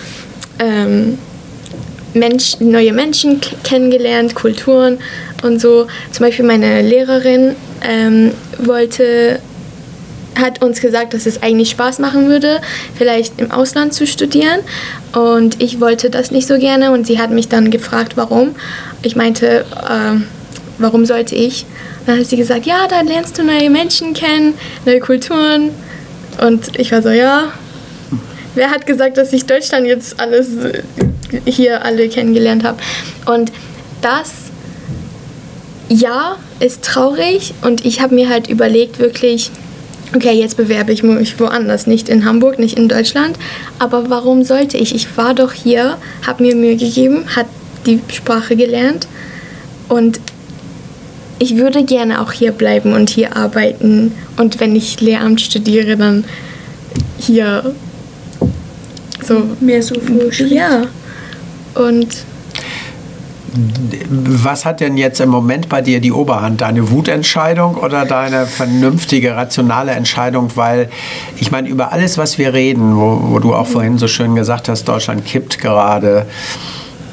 ähm, 0.58 1.18
Mensch, 2.12 2.60
neue 2.60 2.92
Menschen 2.92 3.40
kennengelernt, 3.64 4.34
Kulturen 4.34 4.98
und 5.42 5.60
so. 5.60 5.86
Zum 6.12 6.26
Beispiel 6.26 6.44
meine 6.44 6.82
Lehrerin 6.82 7.56
ähm, 7.82 8.32
wollte 8.58 9.40
hat 10.38 10.62
uns 10.62 10.80
gesagt, 10.80 11.14
dass 11.14 11.26
es 11.26 11.42
eigentlich 11.42 11.70
Spaß 11.70 11.98
machen 11.98 12.28
würde, 12.28 12.60
vielleicht 12.96 13.40
im 13.40 13.50
Ausland 13.50 13.94
zu 13.94 14.06
studieren. 14.06 14.60
Und 15.12 15.62
ich 15.62 15.80
wollte 15.80 16.10
das 16.10 16.30
nicht 16.30 16.46
so 16.46 16.58
gerne 16.58 16.92
und 16.92 17.06
sie 17.06 17.18
hat 17.18 17.30
mich 17.30 17.48
dann 17.48 17.70
gefragt, 17.70 18.16
warum. 18.16 18.54
Ich 19.02 19.16
meinte, 19.16 19.64
äh, 19.88 20.20
warum 20.78 21.06
sollte 21.06 21.34
ich? 21.34 21.66
Dann 22.06 22.18
hat 22.18 22.26
sie 22.26 22.36
gesagt, 22.36 22.66
ja, 22.66 22.86
dann 22.88 23.06
lernst 23.06 23.38
du 23.38 23.44
neue 23.44 23.70
Menschen 23.70 24.12
kennen, 24.14 24.54
neue 24.84 25.00
Kulturen. 25.00 25.70
Und 26.40 26.78
ich 26.78 26.92
war 26.92 27.02
so, 27.02 27.10
ja. 27.10 27.52
Wer 28.54 28.70
hat 28.70 28.86
gesagt, 28.86 29.16
dass 29.16 29.32
ich 29.32 29.46
Deutschland 29.46 29.86
jetzt 29.86 30.20
alles 30.20 30.48
äh, 30.56 30.82
hier 31.44 31.84
alle 31.84 32.08
kennengelernt 32.08 32.62
habe? 32.62 32.78
Und 33.26 33.50
das 34.00 34.32
ja, 35.88 36.36
ist 36.60 36.82
traurig 36.84 37.54
und 37.62 37.84
ich 37.84 38.00
habe 38.00 38.14
mir 38.14 38.28
halt 38.28 38.48
überlegt, 38.48 38.98
wirklich, 38.98 39.50
okay, 40.14 40.32
jetzt 40.32 40.56
bewerbe 40.56 40.92
ich 40.92 41.02
mich 41.02 41.38
woanders, 41.38 41.86
nicht 41.86 42.08
in 42.08 42.24
Hamburg, 42.24 42.58
nicht 42.58 42.76
in 42.76 42.88
Deutschland. 42.88 43.38
Aber 43.78 44.10
warum 44.10 44.44
sollte 44.44 44.76
ich? 44.76 44.94
Ich 44.94 45.16
war 45.16 45.34
doch 45.34 45.52
hier, 45.52 45.98
habe 46.26 46.42
mir 46.42 46.54
Mühe 46.56 46.76
gegeben, 46.76 47.24
hat 47.34 47.46
die 47.86 48.00
Sprache 48.08 48.56
gelernt 48.56 49.06
und 49.88 50.20
ich 51.38 51.56
würde 51.56 51.84
gerne 51.84 52.20
auch 52.20 52.32
hier 52.32 52.52
bleiben 52.52 52.92
und 52.92 53.10
hier 53.10 53.36
arbeiten. 53.36 54.12
Und 54.36 54.60
wenn 54.60 54.74
ich 54.76 55.00
Lehramt 55.00 55.40
studiere, 55.40 55.96
dann 55.96 56.24
hier 57.18 57.74
so 59.22 59.42
mehr 59.60 59.82
so 59.82 59.94
Ja. 60.44 60.86
Und 61.74 62.08
Was 63.56 64.64
hat 64.64 64.80
denn 64.80 64.96
jetzt 64.96 65.20
im 65.20 65.28
Moment 65.28 65.68
bei 65.68 65.80
dir 65.80 66.00
die 66.00 66.12
Oberhand? 66.12 66.60
Deine 66.60 66.90
Wutentscheidung 66.90 67.76
oder 67.76 68.04
deine 68.04 68.46
vernünftige, 68.46 69.36
rationale 69.36 69.92
Entscheidung? 69.92 70.50
Weil 70.56 70.88
ich 71.36 71.50
meine, 71.50 71.68
über 71.68 71.92
alles, 71.92 72.18
was 72.18 72.38
wir 72.38 72.52
reden, 72.52 72.96
wo, 72.96 73.20
wo 73.30 73.38
du 73.38 73.54
auch 73.54 73.66
vorhin 73.66 73.98
so 73.98 74.08
schön 74.08 74.34
gesagt 74.34 74.68
hast, 74.68 74.88
Deutschland 74.88 75.24
kippt 75.24 75.58
gerade. 75.58 76.26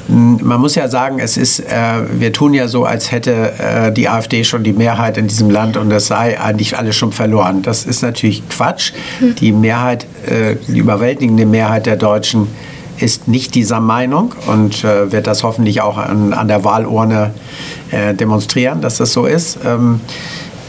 Man 0.08 0.60
muss 0.60 0.74
ja 0.74 0.88
sagen, 0.88 1.20
es 1.20 1.36
ist, 1.36 1.60
äh, 1.60 1.70
wir 2.18 2.32
tun 2.32 2.54
ja 2.54 2.66
so, 2.66 2.84
als 2.84 3.12
hätte 3.12 3.52
äh, 3.58 3.92
die 3.92 4.08
AfD 4.08 4.42
schon 4.42 4.64
die 4.64 4.72
Mehrheit 4.72 5.16
in 5.16 5.28
diesem 5.28 5.48
Land 5.48 5.76
und 5.76 5.90
das 5.90 6.08
sei 6.08 6.40
eigentlich 6.40 6.76
alles 6.76 6.96
schon 6.96 7.12
verloren. 7.12 7.62
Das 7.62 7.86
ist 7.86 8.02
natürlich 8.02 8.42
Quatsch. 8.48 8.92
Die 9.38 9.52
Mehrheit, 9.52 10.06
äh, 10.26 10.56
die 10.66 10.78
überwältigende 10.78 11.46
Mehrheit 11.46 11.86
der 11.86 11.96
Deutschen 11.96 12.48
ist 13.02 13.28
nicht 13.28 13.54
dieser 13.54 13.80
Meinung 13.80 14.34
und 14.46 14.84
äh, 14.84 15.10
wird 15.10 15.26
das 15.26 15.42
hoffentlich 15.42 15.80
auch 15.80 15.98
an, 15.98 16.32
an 16.32 16.48
der 16.48 16.64
Wahlurne 16.64 17.34
äh, 17.90 18.14
demonstrieren, 18.14 18.80
dass 18.80 18.98
das 18.98 19.12
so 19.12 19.26
ist. 19.26 19.58
Ähm, 19.64 20.00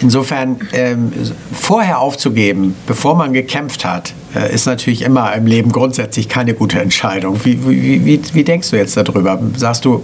insofern, 0.01 0.57
ähm, 0.73 1.11
vorher 1.53 1.99
aufzugeben, 1.99 2.75
bevor 2.87 3.15
man 3.15 3.33
gekämpft 3.33 3.85
hat, 3.85 4.13
äh, 4.35 4.53
ist 4.53 4.65
natürlich 4.65 5.03
immer 5.03 5.33
im 5.33 5.45
Leben 5.45 5.71
grundsätzlich 5.71 6.27
keine 6.27 6.53
gute 6.53 6.81
Entscheidung. 6.81 7.39
Wie, 7.43 7.67
wie, 7.67 8.05
wie, 8.05 8.21
wie 8.33 8.43
denkst 8.43 8.71
du 8.71 8.77
jetzt 8.77 8.97
darüber? 8.97 9.39
Sagst 9.55 9.85
du, 9.85 10.03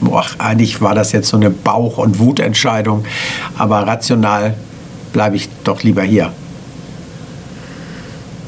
boah, 0.00 0.24
eigentlich 0.38 0.80
war 0.80 0.94
das 0.94 1.12
jetzt 1.12 1.28
so 1.28 1.36
eine 1.36 1.50
Bauch- 1.50 1.98
und 1.98 2.18
Wutentscheidung, 2.18 3.04
aber 3.56 3.86
rational 3.86 4.54
bleibe 5.12 5.36
ich 5.36 5.48
doch 5.62 5.82
lieber 5.82 6.02
hier. 6.02 6.32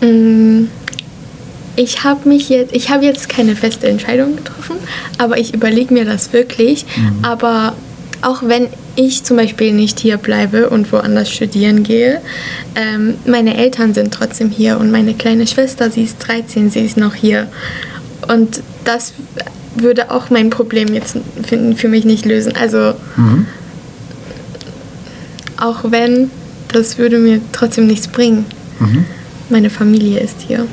Mm, 0.01 0.65
Ich 1.77 2.05
habe 2.05 2.29
mich 2.29 2.49
jetzt, 2.49 2.75
ich 2.75 2.91
habe 2.91 3.05
jetzt 3.05 3.29
keine 3.29 3.55
feste 3.55 3.87
Entscheidung 3.87 4.37
getroffen, 4.37 4.77
aber 5.19 5.39
ich 5.39 5.55
überlege 5.55 5.93
mir 5.93 6.05
das 6.05 6.33
wirklich. 6.33 6.87
Aber 7.23 7.75
auch 8.23 8.43
wenn 8.43 8.69
ich 8.97 9.25
zum 9.25 9.37
Beispiel 9.37 9.73
nicht 9.73 10.01
hier 10.01 10.17
bleibe 10.17 10.71
und 10.71 10.91
woanders 10.91 11.31
studieren 11.31 11.83
gehe, 11.83 12.21
ähm, 12.75 13.15
meine 13.27 13.57
Eltern 13.57 13.93
sind 13.93 14.13
trotzdem 14.13 14.51
hier 14.51 14.79
und 14.79 14.91
meine 14.91 15.13
kleine 15.15 15.47
Schwester, 15.47 15.91
sie 15.91 16.05
ist 16.05 16.19
13, 16.19 16.71
sie 16.71 16.81
ist 16.81 16.97
noch 16.97 17.15
hier. 17.15 17.49
Und 18.27 18.63
das 18.85 19.13
würde 19.77 20.11
auch 20.11 20.31
mein 20.31 20.49
Problem 20.49 20.89
jetzt 20.95 21.19
für, 21.47 21.75
für 21.75 21.89
mich 21.89 22.05
nicht 22.07 22.25
lösen. 22.25 22.55
Also 22.57 22.95
auch 25.59 25.91
wenn, 25.91 26.31
das 26.73 26.97
würde 26.97 27.19
mir 27.19 27.41
trotzdem 27.53 27.87
nichts 27.87 28.09
bringen. 28.09 28.47
Meine 29.51 29.71
Familie 29.71 30.21
ist 30.21 30.41
hier. 30.47 30.67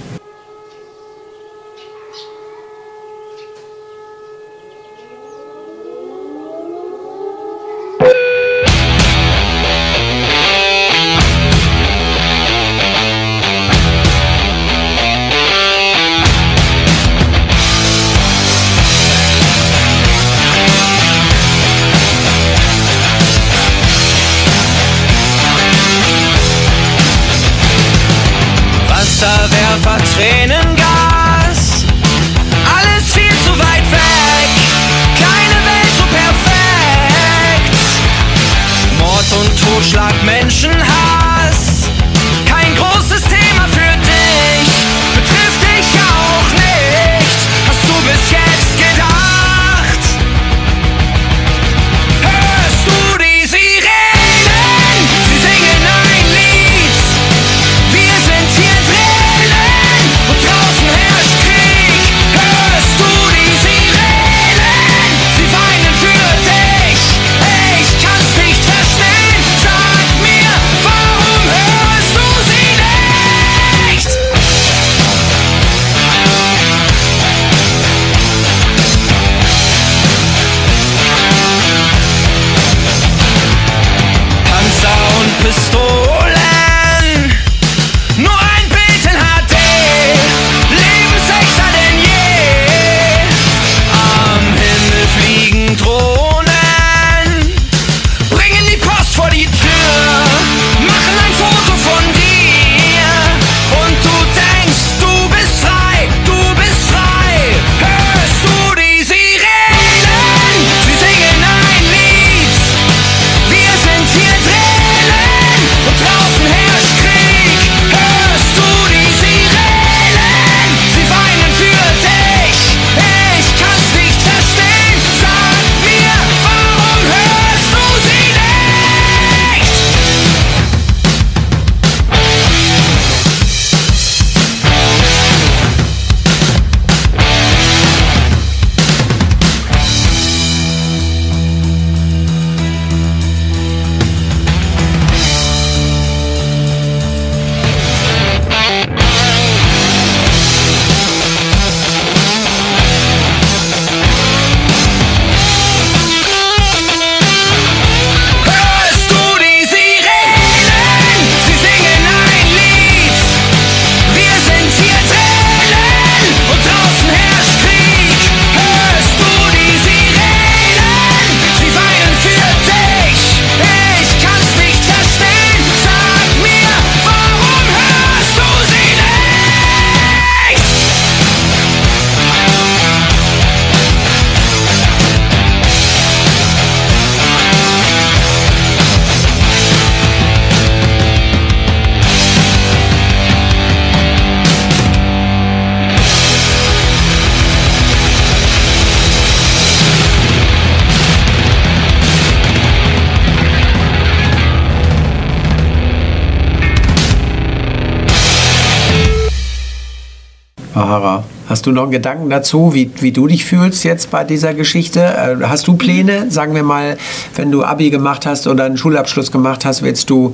O'Hara. 210.93 211.23
Hast 211.49 211.65
du 211.65 211.71
noch 211.71 211.83
einen 211.83 211.91
Gedanken 211.91 212.29
dazu, 212.29 212.73
wie, 212.73 212.89
wie 212.99 213.11
du 213.11 213.27
dich 213.27 213.45
fühlst 213.45 213.83
jetzt 213.83 214.11
bei 214.11 214.23
dieser 214.23 214.53
Geschichte? 214.53 215.01
Äh, 215.01 215.43
Hast 215.43 215.67
du 215.67 215.75
Pläne, 215.75 216.29
sagen 216.29 216.53
wir 216.53 216.63
mal, 216.63 216.97
wenn 217.35 217.51
du 217.51 217.63
Abi 217.63 217.89
gemacht 217.89 218.25
hast 218.25 218.47
oder 218.47 218.65
einen 218.65 218.77
Schulabschluss 218.77 219.31
gemacht 219.31 219.65
hast, 219.65 219.81
willst 219.81 220.09
du 220.09 220.33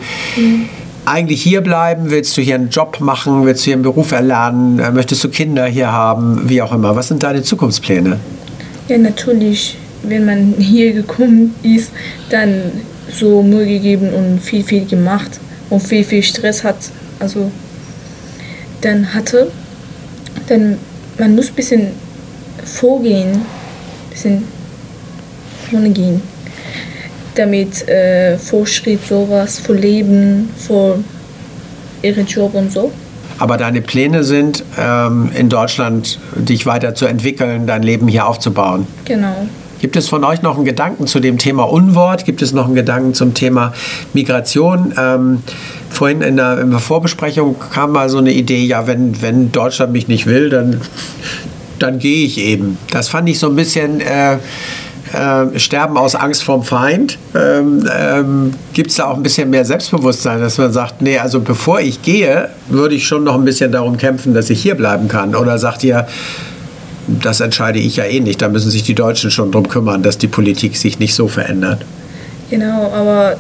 eigentlich 1.06 1.42
hier 1.42 1.62
bleiben? 1.62 2.12
Willst 2.12 2.36
du 2.38 2.42
hier 2.42 2.56
einen 2.56 2.70
Job 2.70 3.00
machen? 3.00 3.46
Willst 3.46 3.62
du 3.62 3.66
hier 3.66 3.74
einen 3.76 3.84
Beruf 3.84 4.12
erlernen? 4.12 4.80
Äh, 4.80 4.92
Möchtest 4.92 5.24
du 5.24 5.30
Kinder 5.30 5.66
hier 5.66 5.92
haben? 5.92 6.50
Wie 6.50 6.62
auch 6.62 6.74
immer. 6.74 6.96
Was 6.96 7.08
sind 7.08 7.24
deine 7.24 7.42
Zukunftspläne? 7.42 8.20
Ja, 8.90 8.98
natürlich, 8.98 9.78
wenn 10.04 10.26
man 10.26 10.56
hier 10.60 10.92
gekommen 10.94 11.56
ist, 11.64 11.92
dann 12.30 12.64
so 13.12 13.42
Mühe 13.42 13.66
gegeben 13.66 14.10
und 14.10 14.40
viel, 14.42 14.64
viel 14.64 14.86
gemacht 14.86 15.40
und 15.70 15.82
viel, 15.82 16.04
viel 16.04 16.22
Stress 16.22 16.64
hat, 16.64 16.76
also 17.20 17.50
dann 18.82 19.14
hatte, 19.14 19.52
dann 20.50 20.78
man 21.20 21.36
muss 21.36 21.50
ein 21.50 21.56
bisschen 21.56 21.88
vorgehen, 22.64 23.34
ein 23.34 24.10
bisschen 24.10 24.44
vorne 25.70 25.90
gehen, 25.90 26.22
damit 27.36 27.88
äh, 27.88 28.38
Fortschritt 28.38 29.06
sowas, 29.06 29.60
vor 29.60 29.76
Leben, 29.76 30.50
vor 30.58 31.00
ihren 32.02 32.26
Job 32.26 32.54
und 32.56 32.72
so. 32.72 32.92
Aber 33.38 33.58
deine 33.58 33.82
Pläne 33.82 34.24
sind, 34.24 34.64
ähm, 34.78 35.32
in 35.34 35.48
Deutschland 35.50 36.20
dich 36.36 36.66
weiterzuentwickeln, 36.66 37.68
dein 37.68 37.84
Leben 37.84 38.08
hier 38.08 38.28
aufzubauen. 38.28 38.86
Genau. 39.06 39.48
Gibt 39.80 39.96
es 39.96 40.10
von 40.10 40.24
euch 40.24 40.42
noch 40.42 40.56
einen 40.56 40.66
Gedanken 40.66 41.08
zu 41.08 41.20
dem 41.20 41.38
Thema 41.38 41.64
Unwort? 41.64 42.26
Gibt 42.26 42.42
es 42.42 42.54
noch 42.54 42.66
einen 42.66 42.76
Gedanken 42.76 43.14
zum 43.14 43.34
Thema 43.34 43.74
Migration? 44.14 44.94
Ähm, 44.98 45.44
vorhin 45.90 46.22
in 46.22 46.38
der, 46.38 46.60
in 46.60 46.70
der 46.70 46.80
Vorbesprechung 46.80 47.56
kam 47.72 47.92
mal 47.92 48.10
so 48.10 48.18
eine 48.18 48.34
Idee, 48.34 48.66
ja, 48.66 48.88
wenn, 48.88 49.22
wenn 49.22 49.52
Deutschland 49.52 49.94
mich 49.94 50.08
nicht 50.08 50.26
will, 50.26 50.50
dann, 50.50 50.82
dann 51.80 52.00
gehe 52.00 52.26
ich 52.26 52.38
eben. 52.38 52.78
Das 52.92 53.10
fand 53.10 53.30
ich 53.30 53.40
so 53.40 53.48
ein 53.48 53.56
bisschen 53.56 54.02
äh, 54.02 54.38
äh, 55.14 55.58
Sterben 55.58 55.98
aus 55.98 56.16
Angst 56.16 56.44
vorm 56.44 56.64
Feind. 56.64 57.18
Ähm, 57.36 57.88
ähm, 57.98 58.54
Gibt 58.74 58.92
es 58.92 58.98
da 58.98 59.06
auch 59.06 59.16
ein 59.16 59.24
bisschen 59.24 59.50
mehr 59.50 59.66
Selbstbewusstsein, 59.66 60.40
dass 60.40 60.58
man 60.58 60.72
sagt, 60.72 61.02
nee, 61.02 61.18
also 61.18 61.40
bevor 61.40 61.80
ich 61.80 62.02
gehe, 62.02 62.50
würde 62.68 62.96
ich 62.96 63.08
schon 63.08 63.24
noch 63.24 63.36
ein 63.36 63.46
bisschen 63.46 63.72
darum 63.72 63.98
kämpfen, 63.98 64.34
dass 64.34 64.50
ich 64.50 64.62
hier 64.62 64.76
bleiben 64.76 65.08
kann? 65.08 65.36
Oder 65.36 65.58
sagt 65.58 65.84
ihr, 65.84 66.06
das 67.22 67.40
entscheide 67.40 67.80
ich 67.80 67.98
ja 67.98 68.06
eh 68.06 68.20
nicht. 68.20 68.42
Da 68.42 68.50
müssen 68.50 68.70
sich 68.72 68.84
die 68.84 68.96
Deutschen 68.96 69.32
schon 69.32 69.52
drum 69.52 69.68
kümmern, 69.68 70.04
dass 70.04 70.18
die 70.18 70.28
Politik 70.28 70.78
sich 70.78 71.00
nicht 71.00 71.14
so 71.14 71.28
verändert. 71.28 71.86
Genau, 72.50 72.92
aber 72.92 73.38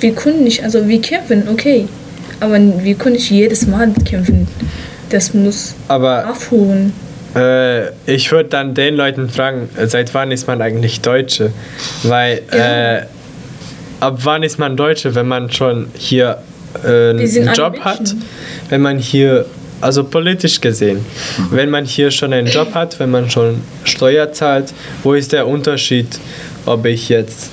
wir 0.00 0.12
können 0.12 0.44
nicht, 0.44 0.62
also 0.62 0.86
wir 0.86 1.00
kämpfen, 1.00 1.48
okay. 1.50 1.88
Aber 2.40 2.58
wir 2.58 2.94
können 2.94 3.14
nicht 3.14 3.30
jedes 3.30 3.66
Mal 3.66 3.92
kämpfen. 4.04 4.46
Das 5.10 5.34
muss 5.34 5.74
Aber 5.88 6.28
aufhören. 6.30 6.92
Äh, 7.34 7.88
ich 8.06 8.30
würde 8.30 8.48
dann 8.48 8.74
den 8.74 8.94
Leuten 8.96 9.28
fragen, 9.28 9.68
äh, 9.76 9.86
seit 9.86 10.12
wann 10.14 10.30
ist 10.30 10.46
man 10.46 10.60
eigentlich 10.60 11.00
Deutsche? 11.00 11.52
Weil 12.02 12.42
äh, 12.50 13.02
ab 14.00 14.18
wann 14.22 14.42
ist 14.42 14.58
man 14.58 14.76
Deutsche, 14.76 15.14
wenn 15.14 15.26
man 15.26 15.50
schon 15.50 15.88
hier 15.94 16.38
äh, 16.84 17.10
einen 17.10 17.52
Job 17.54 17.80
hat, 17.80 18.14
wenn 18.68 18.82
man 18.82 18.98
hier, 18.98 19.46
also 19.80 20.04
politisch 20.04 20.60
gesehen, 20.60 21.04
wenn 21.50 21.70
man 21.70 21.84
hier 21.84 22.10
schon 22.10 22.32
einen 22.32 22.46
Job 22.46 22.74
hat, 22.74 22.98
wenn 23.00 23.10
man 23.10 23.28
schon 23.30 23.60
Steuer 23.84 24.32
zahlt, 24.32 24.72
wo 25.02 25.14
ist 25.14 25.32
der 25.32 25.46
Unterschied, 25.46 26.18
ob 26.66 26.86
ich 26.86 27.08
jetzt 27.08 27.50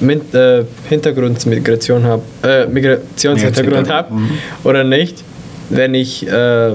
mit, 0.00 0.34
äh, 0.34 0.64
Hintergrundmigration 0.88 2.04
habe, 2.04 2.22
äh, 2.42 2.66
Migrationshintergrund 2.66 3.88
habe 3.88 4.14
Mhm. 4.14 4.30
oder 4.64 4.84
nicht, 4.84 5.22
wenn 5.70 5.94
ich 5.94 6.26
äh, 6.28 6.72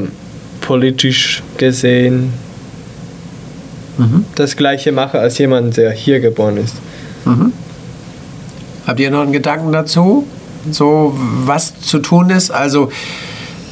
politisch 0.62 1.44
gesehen 1.58 2.34
Mhm. 3.98 4.26
das 4.36 4.56
gleiche 4.56 4.92
mache 4.92 5.20
als 5.20 5.38
jemand, 5.40 5.76
der 5.78 5.92
hier 5.92 6.20
geboren 6.20 6.58
ist. 6.58 6.76
Mhm. 7.26 7.52
Habt 8.86 9.00
ihr 9.00 9.10
noch 9.12 9.22
einen 9.22 9.34
Gedanken 9.34 9.72
dazu? 9.72 10.26
So, 10.72 11.14
was 11.46 11.80
zu 11.82 12.00
tun 12.00 12.30
ist? 12.30 12.52
Also, 12.52 12.92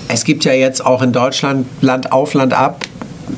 es 0.08 0.24
gibt 0.24 0.46
ja 0.46 0.54
jetzt 0.54 0.86
auch 0.86 1.02
in 1.02 1.12
Deutschland 1.12 1.66
Land 1.82 2.12
auf, 2.12 2.34
Land 2.34 2.54
ab 2.54 2.86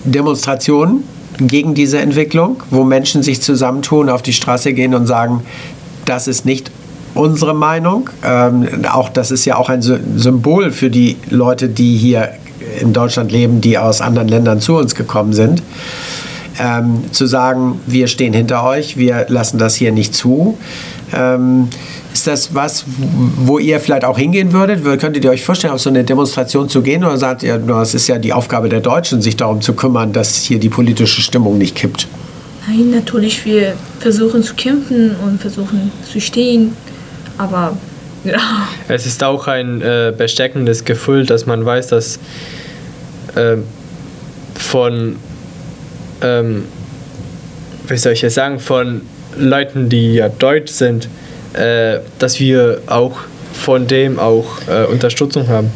Demonstrationen 0.03 1.03
gegen 1.39 1.73
diese 1.73 1.99
Entwicklung, 1.99 2.63
wo 2.71 2.83
Menschen 2.83 3.23
sich 3.23 3.41
zusammentun, 3.41 4.09
auf 4.09 4.21
die 4.21 4.33
Straße 4.33 4.73
gehen 4.73 4.93
und 4.95 5.07
sagen, 5.07 5.43
das 6.05 6.27
ist 6.27 6.45
nicht 6.45 6.71
unsere 7.13 7.53
Meinung. 7.53 8.09
Ähm, 8.23 8.67
auch 8.91 9.09
das 9.09 9.31
ist 9.31 9.45
ja 9.45 9.55
auch 9.57 9.69
ein 9.69 9.81
Sy- 9.81 9.99
Symbol 10.15 10.71
für 10.71 10.89
die 10.89 11.17
Leute, 11.29 11.69
die 11.69 11.97
hier 11.97 12.29
in 12.81 12.93
Deutschland 12.93 13.31
leben, 13.31 13.61
die 13.61 13.77
aus 13.77 14.01
anderen 14.01 14.27
Ländern 14.27 14.59
zu 14.61 14.75
uns 14.77 14.95
gekommen 14.95 15.33
sind. 15.33 15.61
Ähm, 16.59 17.03
zu 17.11 17.27
sagen, 17.27 17.79
wir 17.85 18.07
stehen 18.07 18.33
hinter 18.33 18.63
euch, 18.63 18.97
wir 18.97 19.25
lassen 19.29 19.57
das 19.59 19.75
hier 19.75 19.91
nicht 19.91 20.15
zu. 20.15 20.57
Ähm, 21.15 21.69
ist 22.17 22.27
das 22.27 22.53
was, 22.55 22.83
wo 23.37 23.59
ihr 23.59 23.79
vielleicht 23.79 24.03
auch 24.05 24.17
hingehen 24.17 24.51
würdet? 24.53 24.83
Wür- 24.85 24.97
Könntet 24.97 25.23
ihr 25.23 25.29
euch 25.31 25.43
vorstellen, 25.43 25.73
auf 25.73 25.81
so 25.81 25.89
eine 25.89 26.03
Demonstration 26.03 26.67
zu 26.69 26.81
gehen? 26.81 27.03
Oder 27.03 27.17
sagt 27.17 27.43
ihr, 27.43 27.55
es 27.81 27.93
ist 27.93 28.07
ja 28.07 28.17
die 28.17 28.33
Aufgabe 28.33 28.69
der 28.69 28.79
Deutschen, 28.81 29.21
sich 29.21 29.37
darum 29.37 29.61
zu 29.61 29.73
kümmern, 29.73 30.13
dass 30.13 30.35
hier 30.43 30.59
die 30.59 30.69
politische 30.69 31.21
Stimmung 31.21 31.57
nicht 31.57 31.75
kippt? 31.75 32.07
Nein, 32.67 32.91
natürlich, 32.91 33.45
wir 33.45 33.73
versuchen 33.99 34.43
zu 34.43 34.53
kämpfen 34.55 35.15
und 35.25 35.39
versuchen 35.39 35.91
zu 36.11 36.19
stehen. 36.19 36.73
Aber 37.37 37.77
ja, 38.23 38.39
Es 38.87 39.05
ist 39.05 39.23
auch 39.23 39.47
ein 39.47 39.81
äh, 39.81 40.11
besteckendes 40.17 40.83
Gefühl, 40.85 41.25
dass 41.25 41.45
man 41.45 41.63
weiß, 41.65 41.87
dass 41.87 42.19
ähm, 43.35 43.63
von, 44.55 45.15
ähm, 46.21 46.63
wie 47.87 47.97
soll 47.97 48.13
ich 48.13 48.23
es 48.23 48.33
sagen, 48.33 48.59
von 48.59 49.01
Leuten, 49.37 49.87
die 49.87 50.15
ja 50.15 50.29
deutsch 50.29 50.71
sind, 50.71 51.07
äh, 51.53 51.99
dass 52.19 52.39
wir 52.39 52.81
auch 52.87 53.17
von 53.53 53.87
dem 53.87 54.19
auch 54.19 54.45
äh, 54.67 54.85
Unterstützung 54.85 55.47
haben. 55.47 55.71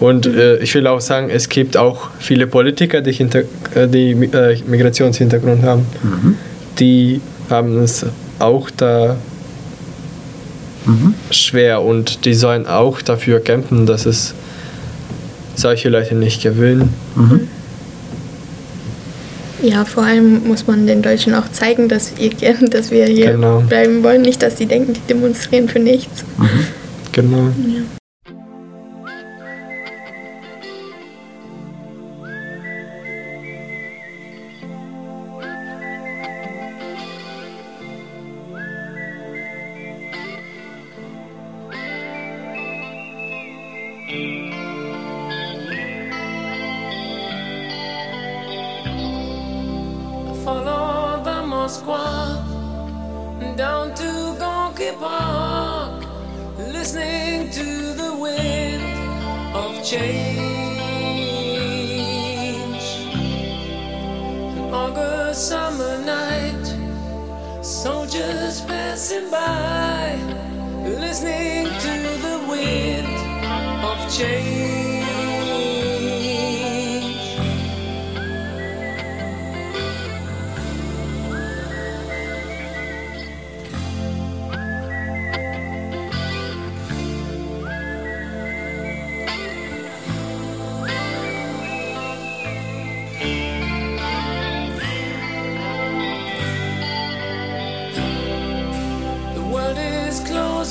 Und 0.00 0.26
äh, 0.26 0.56
ich 0.58 0.74
will 0.74 0.86
auch 0.86 1.00
sagen, 1.00 1.30
es 1.30 1.48
gibt 1.48 1.76
auch 1.76 2.10
viele 2.18 2.46
Politiker, 2.46 3.00
die, 3.00 3.12
hinter, 3.12 3.40
äh, 3.74 3.86
die 3.86 4.10
äh, 4.10 4.58
Migrationshintergrund 4.66 5.62
haben. 5.62 5.86
Die 6.78 7.20
haben 7.48 7.82
es 7.82 8.04
auch 8.38 8.68
da 8.70 9.16
schwer 11.30 11.80
und 11.82 12.24
die 12.26 12.34
sollen 12.34 12.66
auch 12.66 13.00
dafür 13.00 13.40
kämpfen, 13.40 13.86
dass 13.86 14.04
es 14.06 14.34
solche 15.54 15.88
Leute 15.88 16.14
nicht 16.14 16.42
gewillen. 16.42 16.90
Ja, 19.64 19.86
vor 19.86 20.02
allem 20.04 20.46
muss 20.46 20.66
man 20.66 20.86
den 20.86 21.00
Deutschen 21.00 21.32
auch 21.34 21.50
zeigen, 21.50 21.88
dass 21.88 22.12
wir, 22.18 22.68
dass 22.68 22.90
wir 22.90 23.06
hier 23.06 23.32
Genau. 23.32 23.60
bleiben 23.60 24.02
wollen. 24.02 24.20
Nicht, 24.20 24.42
dass 24.42 24.56
die 24.56 24.66
denken, 24.66 24.92
die 24.92 25.00
demonstrieren 25.08 25.70
für 25.70 25.78
nichts. 25.78 26.22
Genau. 27.12 27.48
Follow 27.54 28.03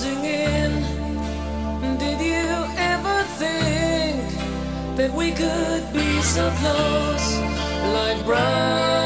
closing 0.04 0.26
in. 0.26 1.98
Did 1.98 2.20
you 2.20 2.50
ever 2.78 3.24
think 3.40 4.98
that 4.98 5.12
we 5.14 5.32
could 5.32 5.94
be 5.94 6.22
so 6.22 6.52
close, 6.60 7.38
like 7.94 8.26
brothers. 8.26 9.03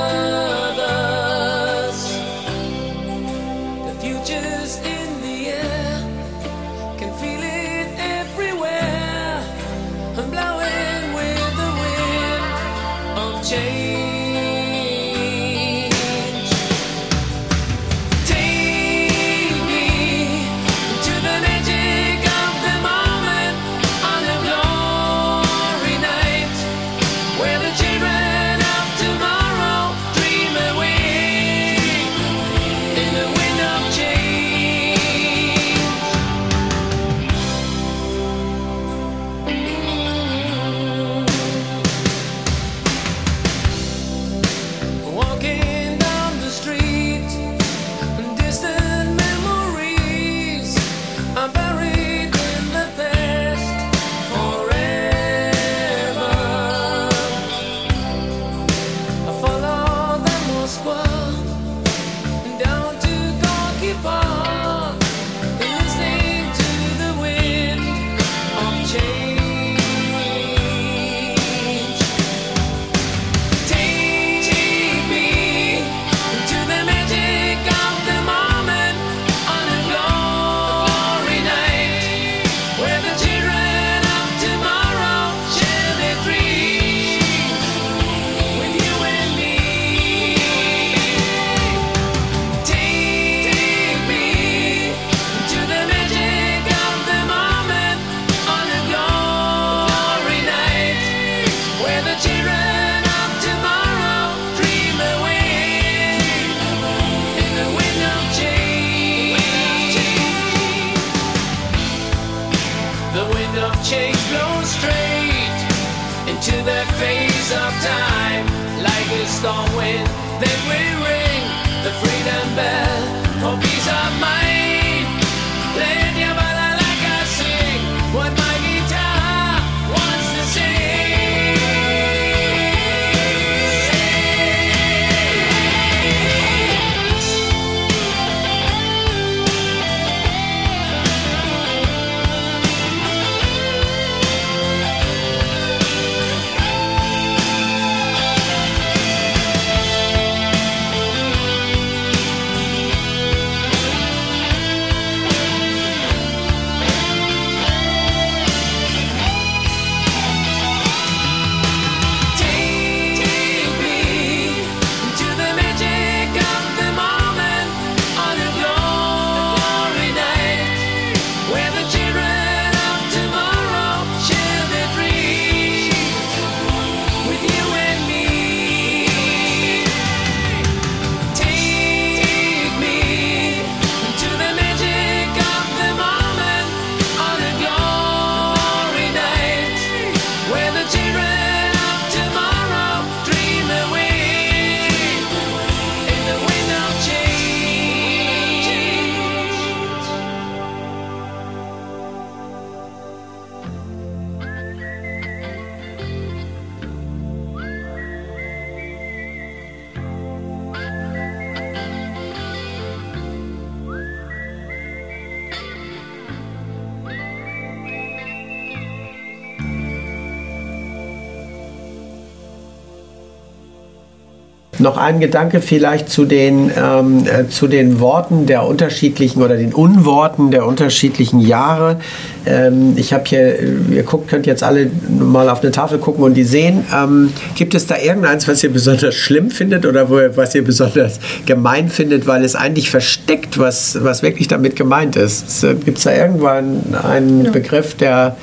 Noch 224.79 224.97
ein 224.97 225.19
Gedanke 225.19 225.61
vielleicht 225.61 226.09
zu 226.09 226.25
den, 226.25 226.71
ähm, 226.77 227.25
äh, 227.25 227.47
zu 227.49 227.67
den 227.67 227.99
Worten 227.99 228.45
der 228.45 228.65
unterschiedlichen 228.65 229.41
oder 229.41 229.57
den 229.57 229.73
Unworten 229.73 230.51
der 230.51 230.65
unterschiedlichen 230.65 231.39
Jahre. 231.39 231.99
Ähm, 232.45 232.93
ich 232.95 233.13
habe 233.13 233.23
hier, 233.25 233.59
ihr 233.89 234.03
guckt, 234.03 234.27
könnt 234.27 234.45
jetzt 234.45 234.63
alle 234.63 234.89
mal 235.09 235.49
auf 235.49 235.61
eine 235.61 235.71
Tafel 235.71 235.97
gucken 235.97 236.23
und 236.23 236.35
die 236.35 236.43
sehen. 236.43 236.85
Ähm, 236.93 237.33
gibt 237.55 237.75
es 237.75 237.87
da 237.87 237.97
irgendeins, 237.97 238.47
was 238.47 238.63
ihr 238.63 238.71
besonders 238.71 239.15
schlimm 239.15 239.49
findet 239.51 239.85
oder 239.85 240.09
wo, 240.09 240.17
was 240.35 240.53
ihr 240.55 240.63
besonders 240.63 241.19
gemein 241.45 241.89
findet, 241.89 242.27
weil 242.27 242.43
es 242.43 242.55
eigentlich 242.55 242.89
versteckt, 242.89 243.57
was, 243.59 243.97
was 244.03 244.23
wirklich 244.23 244.47
damit 244.47 244.75
gemeint 244.75 245.15
ist? 245.15 245.61
Gibt 245.85 245.97
es 245.97 246.03
da 246.03 246.13
irgendwann 246.13 246.95
einen 247.03 247.51
Begriff, 247.51 247.95
der, 247.95 248.37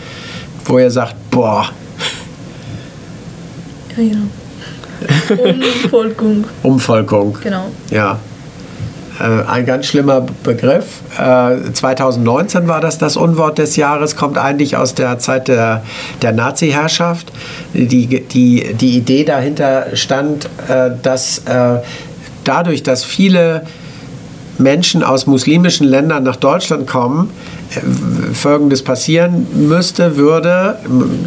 wo 0.64 0.78
ihr 0.78 0.91
sagt, 0.91 1.14
boah, 1.30 1.68
Ja, 3.97 4.03
genau. 4.03 4.43
Umvolkung. 5.84 6.45
Umvolkung. 6.62 7.38
Genau. 7.42 7.66
Ja. 7.90 8.18
Äh, 9.20 9.49
ein 9.49 9.66
ganz 9.66 9.86
schlimmer 9.86 10.26
Begriff. 10.42 11.01
Äh, 11.18 11.72
2019 11.72 12.66
war 12.66 12.80
das 12.80 12.99
das 12.99 13.16
Unwort 13.16 13.59
des 13.59 13.76
Jahres, 13.76 14.16
kommt 14.16 14.38
eigentlich 14.38 14.76
aus 14.76 14.95
der 14.95 15.18
Zeit 15.18 15.49
der, 15.49 15.82
der 16.22 16.32
Nazi-Herrschaft. 16.32 17.32
Die, 17.72 18.07
die, 18.07 18.74
die 18.74 18.97
Idee 18.97 19.24
dahinter 19.24 19.95
stand, 19.95 20.47
äh, 20.68 20.90
dass 21.03 21.38
äh, 21.38 21.78
dadurch, 22.45 22.82
dass 22.82 23.05
viele 23.05 23.62
Menschen 24.59 25.03
aus 25.03 25.26
muslimischen 25.26 25.86
Ländern 25.86 26.22
nach 26.24 26.36
Deutschland 26.36 26.86
kommen, 26.86 27.30
äh, 27.30 27.64
Folgendes 28.33 28.83
passieren 28.83 29.47
müsste, 29.55 30.16
würde, 30.16 30.79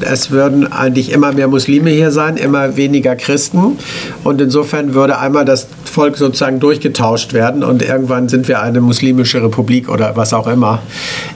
es 0.01 0.31
würden 0.31 0.71
eigentlich 0.71 1.11
immer 1.11 1.31
mehr 1.33 1.47
Muslime 1.47 1.89
hier 1.89 2.11
sein, 2.11 2.37
immer 2.37 2.77
weniger 2.77 3.15
Christen 3.15 3.77
und 4.23 4.41
insofern 4.41 4.93
würde 4.93 5.19
einmal 5.19 5.45
das 5.45 5.67
Volk 5.85 6.17
sozusagen 6.17 6.59
durchgetauscht 6.59 7.33
werden 7.33 7.63
und 7.63 7.81
irgendwann 7.81 8.29
sind 8.29 8.47
wir 8.47 8.61
eine 8.61 8.81
muslimische 8.81 9.41
Republik 9.41 9.89
oder 9.89 10.15
was 10.15 10.33
auch 10.33 10.47
immer, 10.47 10.81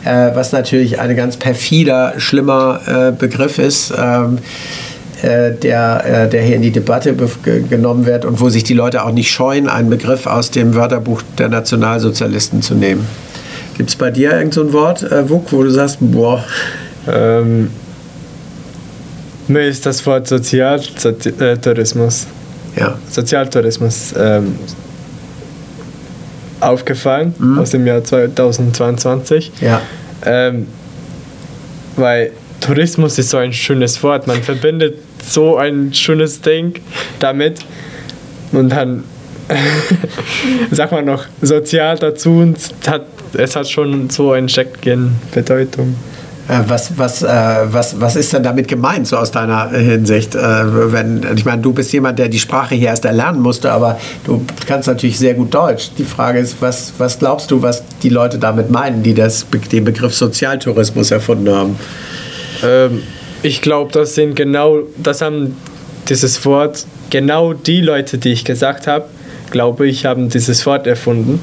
äh, 0.04 0.32
was 0.36 0.52
natürlich 0.52 1.00
ein 1.00 1.16
ganz 1.16 1.38
perfider, 1.38 2.14
schlimmer 2.18 2.82
äh, 2.86 3.12
Begriff 3.12 3.58
ist. 3.60 3.94
Ähm, 3.98 4.40
äh, 5.22 5.52
der, 5.52 6.24
äh, 6.26 6.30
der 6.30 6.42
hier 6.42 6.56
in 6.56 6.64
die 6.64 6.72
Debatte 6.72 7.16
genommen 7.70 8.08
wird 8.08 8.26
und 8.26 8.40
wo 8.40 8.50
sich 8.50 8.64
die 8.64 8.74
Leute 8.74 9.04
auch 9.06 9.12
nicht 9.12 9.30
scheuen, 9.30 9.70
einen 9.70 9.90
Begriff 9.90 10.26
aus 10.26 10.50
dem 10.50 10.74
Wörterbuch 10.74 11.22
der 11.38 11.48
Nationalsozialisten 11.48 12.64
zu 12.64 12.74
nehmen. 12.74 13.06
Gibt 13.82 13.90
es 13.90 13.96
bei 13.96 14.12
dir 14.12 14.34
irgend 14.34 14.54
so 14.54 14.62
ein 14.62 14.72
Wort, 14.74 15.02
äh, 15.02 15.28
Wuk, 15.28 15.52
wo 15.52 15.64
du 15.64 15.72
sagst, 15.72 15.98
boah, 16.02 16.46
Ähm, 17.08 17.72
mir 19.48 19.68
ist 19.68 19.88
das 19.88 20.06
Wort 20.06 20.28
Sozialtourismus. 20.28 22.28
Ja. 22.76 22.96
Sozialtourismus 23.10 24.14
ähm, 24.16 24.56
aufgefallen 26.60 27.34
aus 27.58 27.72
dem 27.72 27.88
Jahr 27.88 28.04
2022. 28.04 29.52
Ja. 29.62 29.82
Ähm, 30.28 30.68
weil 31.96 32.34
Tourismus 32.60 33.18
ist 33.18 33.32
so 33.32 33.38
ein 33.38 33.52
schönes 33.52 34.04
Wort. 34.04 34.28
Man 34.28 34.44
verbindet 34.44 35.00
so 35.28 35.58
ein 35.58 35.92
schönes 35.92 36.40
Ding 36.40 36.76
damit 37.18 37.62
und 38.52 38.70
dann 38.70 39.06
sagt 40.72 40.92
man 40.92 41.06
noch 41.06 41.26
sozial 41.42 41.98
dazu 41.98 42.30
und 42.30 42.60
hat, 42.86 43.08
es 43.34 43.56
hat 43.56 43.70
schon 43.70 44.10
so 44.10 44.32
eine 44.32 44.50
steckende 44.50 45.12
Bedeutung. 45.34 45.96
Äh, 46.48 46.62
Was, 46.68 46.98
was, 46.98 47.22
äh, 47.22 47.28
was, 47.66 48.02
was 48.02 48.16
ist 48.16 48.34
denn 48.34 48.44
damit 48.44 48.68
gemeint, 48.68 49.08
so 49.08 49.16
aus 49.18 49.32
deiner 49.32 49.70
Hinsicht? 49.70 50.36
Äh, 50.36 50.92
wenn, 50.92 51.26
ich 51.36 51.46
meine, 51.46 51.62
du 51.62 51.72
bist 51.72 51.94
jemand, 51.94 52.20
der 52.20 52.30
die 52.30 52.40
Sprache 52.40 52.76
hier 52.76 52.88
erst 52.90 53.06
erlernen 53.06 53.42
musste, 53.42 53.72
aber 53.72 54.00
du 54.26 54.44
kannst 54.68 54.88
natürlich 54.88 55.20
sehr 55.20 55.36
gut 55.36 55.54
Deutsch. 55.54 55.92
Die 55.98 56.04
Frage 56.04 56.40
ist, 56.40 56.58
was, 56.60 56.94
was 56.98 57.20
glaubst 57.20 57.52
du, 57.52 57.62
was 57.62 57.84
die 58.02 58.10
Leute 58.10 58.40
damit 58.40 58.72
meinen, 58.72 59.04
die 59.04 59.14
das, 59.14 59.46
den 59.72 59.84
Begriff 59.86 60.16
Sozialtourismus 60.16 61.12
erfunden 61.12 61.54
haben? 61.54 61.80
Ähm, 62.64 63.04
ich 63.44 63.62
glaube, 63.62 63.92
das 63.92 64.16
sind 64.16 64.36
genau, 64.36 64.80
das 64.98 65.22
haben 65.22 65.56
dieses 66.10 66.44
Wort, 66.46 66.86
genau 67.12 67.54
die 67.54 67.82
Leute, 67.82 68.18
die 68.18 68.34
ich 68.34 68.44
gesagt 68.44 68.88
habe, 68.88 69.06
glaube 69.52 69.88
ich, 69.88 70.06
haben 70.06 70.30
dieses 70.30 70.66
Wort 70.66 70.88
erfunden. 70.88 71.40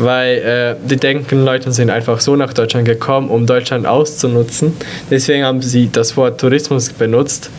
Weil 0.00 0.38
äh, 0.38 0.88
die 0.88 0.96
denken, 0.96 1.44
Leute 1.44 1.72
sind 1.72 1.90
einfach 1.90 2.20
so 2.20 2.34
nach 2.34 2.54
Deutschland 2.54 2.86
gekommen, 2.86 3.28
um 3.28 3.46
Deutschland 3.46 3.86
auszunutzen. 3.86 4.72
Deswegen 5.10 5.44
haben 5.44 5.60
sie 5.60 5.90
das 5.92 6.16
Wort 6.16 6.40
Tourismus 6.40 6.88
benutzt, 6.90 7.50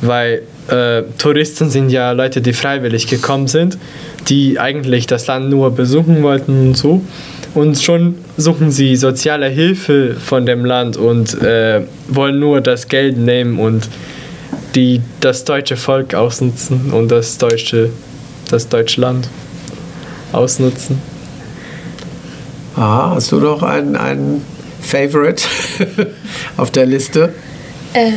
weil 0.00 0.42
äh, 0.68 1.02
Touristen 1.18 1.70
sind 1.70 1.90
ja 1.90 2.12
Leute, 2.12 2.40
die 2.40 2.52
freiwillig 2.52 3.06
gekommen 3.06 3.46
sind, 3.46 3.78
die 4.28 4.58
eigentlich 4.58 5.06
das 5.06 5.26
Land 5.26 5.50
nur 5.50 5.70
besuchen 5.70 6.22
wollten 6.22 6.68
und 6.68 6.76
so. 6.76 7.02
Und 7.54 7.80
schon 7.80 8.16
suchen 8.36 8.70
sie 8.70 8.96
soziale 8.96 9.48
Hilfe 9.48 10.14
von 10.14 10.44
dem 10.44 10.64
Land 10.64 10.96
und 10.96 11.40
äh, 11.42 11.82
wollen 12.08 12.38
nur 12.38 12.60
das 12.60 12.88
Geld 12.88 13.16
nehmen 13.16 13.58
und 13.58 13.88
die, 14.74 15.00
das 15.20 15.44
deutsche 15.44 15.76
Volk 15.76 16.14
ausnutzen 16.14 16.92
und 16.92 17.10
das 17.10 17.38
deutsche, 17.38 17.90
das 18.50 18.68
deutsche 18.68 19.00
Land 19.00 19.28
ausnutzen. 20.32 21.00
Aha, 22.76 23.12
hast 23.14 23.32
du 23.32 23.36
noch 23.40 23.62
einen, 23.62 23.96
einen 23.96 24.42
Favorite 24.80 25.42
auf 26.56 26.70
der 26.70 26.86
Liste? 26.86 27.32
Äh, 27.94 28.10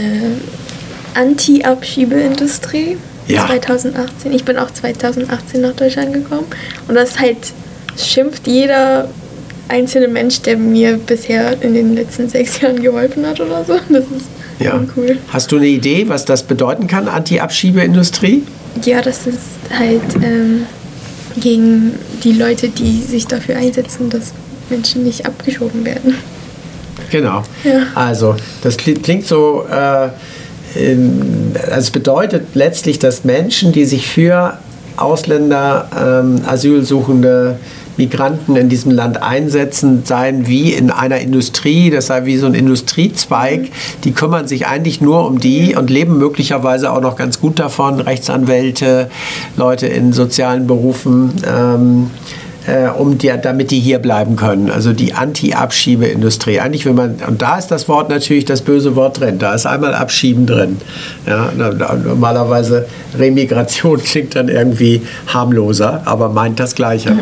Anti-Abschiebeindustrie 1.15 2.97
Ja. 3.27 3.47
2018. 3.47 4.33
Ich 4.33 4.43
bin 4.43 4.57
auch 4.57 4.69
2018 4.71 5.61
nach 5.61 5.73
Deutschland 5.73 6.13
gekommen. 6.13 6.45
Und 6.87 6.95
das 6.95 7.19
halt 7.19 7.37
schimpft 7.97 8.47
jeder 8.47 9.09
einzelne 9.69 10.07
Mensch, 10.07 10.41
der 10.41 10.57
mir 10.57 10.97
bisher 10.97 11.61
in 11.61 11.73
den 11.73 11.95
letzten 11.95 12.27
sechs 12.27 12.59
Jahren 12.59 12.81
geholfen 12.81 13.25
hat 13.25 13.39
oder 13.39 13.63
so. 13.63 13.73
Das 13.89 14.03
ist 14.03 14.27
Ja. 14.59 14.79
cool. 14.97 15.17
Hast 15.31 15.51
du 15.51 15.57
eine 15.57 15.67
Idee, 15.67 16.05
was 16.09 16.25
das 16.25 16.43
bedeuten 16.43 16.87
kann, 16.87 17.07
Anti-Abschiebeindustrie? 17.07 18.43
Ja, 18.83 19.01
das 19.01 19.25
ist 19.27 19.37
halt 19.77 20.01
ähm, 20.23 20.65
gegen 21.39 21.93
die 22.23 22.33
Leute, 22.33 22.69
die 22.69 23.01
sich 23.01 23.25
dafür 23.27 23.57
einsetzen, 23.57 24.09
dass 24.09 24.33
Menschen 24.69 25.03
nicht 25.03 25.25
abgeschoben 25.25 25.85
werden. 25.85 26.15
Genau. 27.11 27.43
Ja. 27.63 27.83
Also, 27.95 28.35
das 28.61 28.77
kli- 28.77 29.01
klingt 29.01 29.25
so, 29.25 29.65
äh, 29.69 30.09
also 30.75 31.77
es 31.77 31.91
bedeutet 31.91 32.47
letztlich, 32.53 32.99
dass 32.99 33.23
Menschen, 33.23 33.71
die 33.71 33.85
sich 33.85 34.07
für 34.07 34.57
Ausländer, 34.97 35.87
ähm, 35.97 36.41
Asylsuchende, 36.45 37.57
Migranten 37.97 38.55
in 38.55 38.69
diesem 38.69 38.91
Land 38.91 39.21
einsetzen, 39.21 40.03
seien 40.05 40.47
wie 40.47 40.71
in 40.71 40.89
einer 40.89 41.19
Industrie, 41.19 41.89
das 41.89 42.07
sei 42.07 42.25
wie 42.25 42.37
so 42.37 42.45
ein 42.45 42.53
Industriezweig, 42.53 43.71
die 44.05 44.11
kümmern 44.13 44.47
sich 44.47 44.67
eigentlich 44.67 45.01
nur 45.01 45.25
um 45.27 45.39
die 45.39 45.75
und 45.75 45.89
leben 45.89 46.17
möglicherweise 46.17 46.91
auch 46.93 47.01
noch 47.01 47.17
ganz 47.17 47.41
gut 47.41 47.59
davon, 47.59 47.99
Rechtsanwälte, 47.99 49.09
Leute 49.57 49.87
in 49.87 50.13
sozialen 50.13 50.65
Berufen. 50.65 51.33
Ähm, 51.45 52.11
äh, 52.69 52.89
um 52.89 53.17
die, 53.17 53.31
damit 53.41 53.71
die 53.71 53.79
hier 53.79 53.99
bleiben 53.99 54.35
können. 54.35 54.69
Also 54.69 54.93
die 54.93 55.13
Anti-Abschiebeindustrie. 55.13 56.59
Eigentlich, 56.59 56.85
wenn 56.85 56.95
man, 56.95 57.15
und 57.27 57.41
da 57.41 57.57
ist 57.57 57.67
das 57.67 57.87
Wort 57.87 58.09
natürlich 58.09 58.45
das 58.45 58.61
böse 58.61 58.95
Wort 58.95 59.19
drin. 59.19 59.39
Da 59.39 59.53
ist 59.53 59.65
einmal 59.65 59.93
Abschieben 59.93 60.45
drin. 60.45 60.77
Ja, 61.25 61.51
normalerweise 61.55 62.87
Remigration 63.17 64.01
klingt 64.03 64.35
dann 64.35 64.49
irgendwie 64.49 65.01
harmloser, 65.27 66.01
aber 66.05 66.29
meint 66.29 66.59
das 66.59 66.75
Gleiche. 66.75 67.17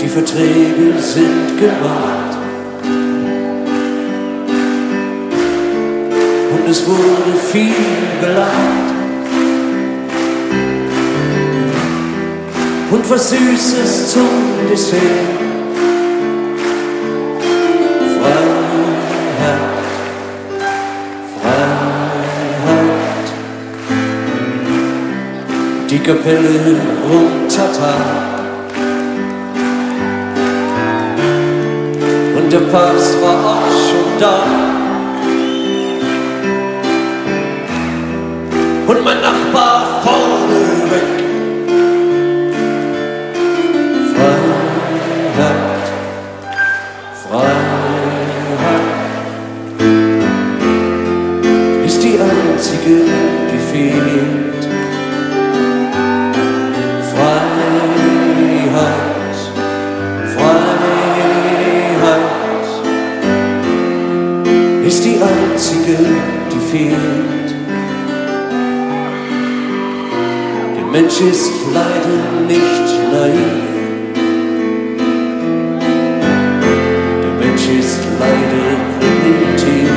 Die 0.00 0.08
Verträge 0.08 1.00
sind 1.00 1.58
gemacht. 1.58 2.23
Es 6.74 6.84
wurde 6.88 7.38
viel 7.52 7.72
gelacht. 8.20 8.88
Und 12.90 13.10
was 13.10 13.30
Süßes 13.30 14.12
zum 14.12 14.28
Dessert. 14.68 15.00
Die 25.90 25.98
Kapelle 25.98 26.76
runtertat. 27.08 28.34
Und 32.36 32.52
der 32.52 32.64
Papst 32.72 33.22
war 33.22 33.38
auch 33.46 33.70
schon 33.88 34.18
da. 34.18 34.63
Und 38.86 39.02
mein 39.02 39.23
Mensch 71.14 71.30
ist 71.32 71.52
leider 71.72 72.18
nicht 72.48 72.88
naiv. 73.12 73.70
Der 77.22 77.34
Mensch 77.38 77.66
ist 77.68 78.00
leider 78.18 78.66
primitiv. 78.98 79.94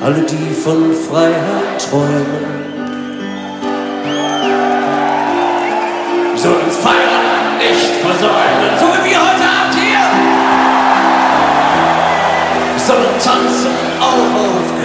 Alle, 0.01 0.21
die 0.23 0.53
von 0.55 0.91
Freiheit 0.91 1.79
träumen, 1.87 2.54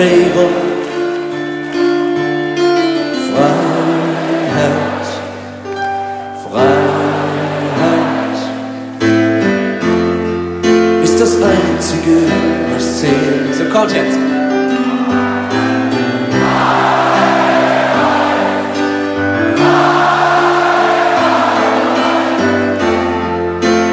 Gräbern. 0.01 0.49
Freiheit, 3.35 5.07
Freiheit 6.43 7.21
ist 11.05 11.21
das 11.21 11.37
Einzige, 11.43 12.17
was 12.73 13.01
zählt. 13.01 13.55
So 13.55 13.65
kommt 13.65 13.93
jetzt. 13.93 14.17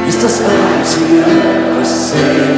Ist 0.07 0.23
das 0.23 0.39
Einzige, 0.39 1.25
was 1.77 2.11
zählt. 2.11 2.56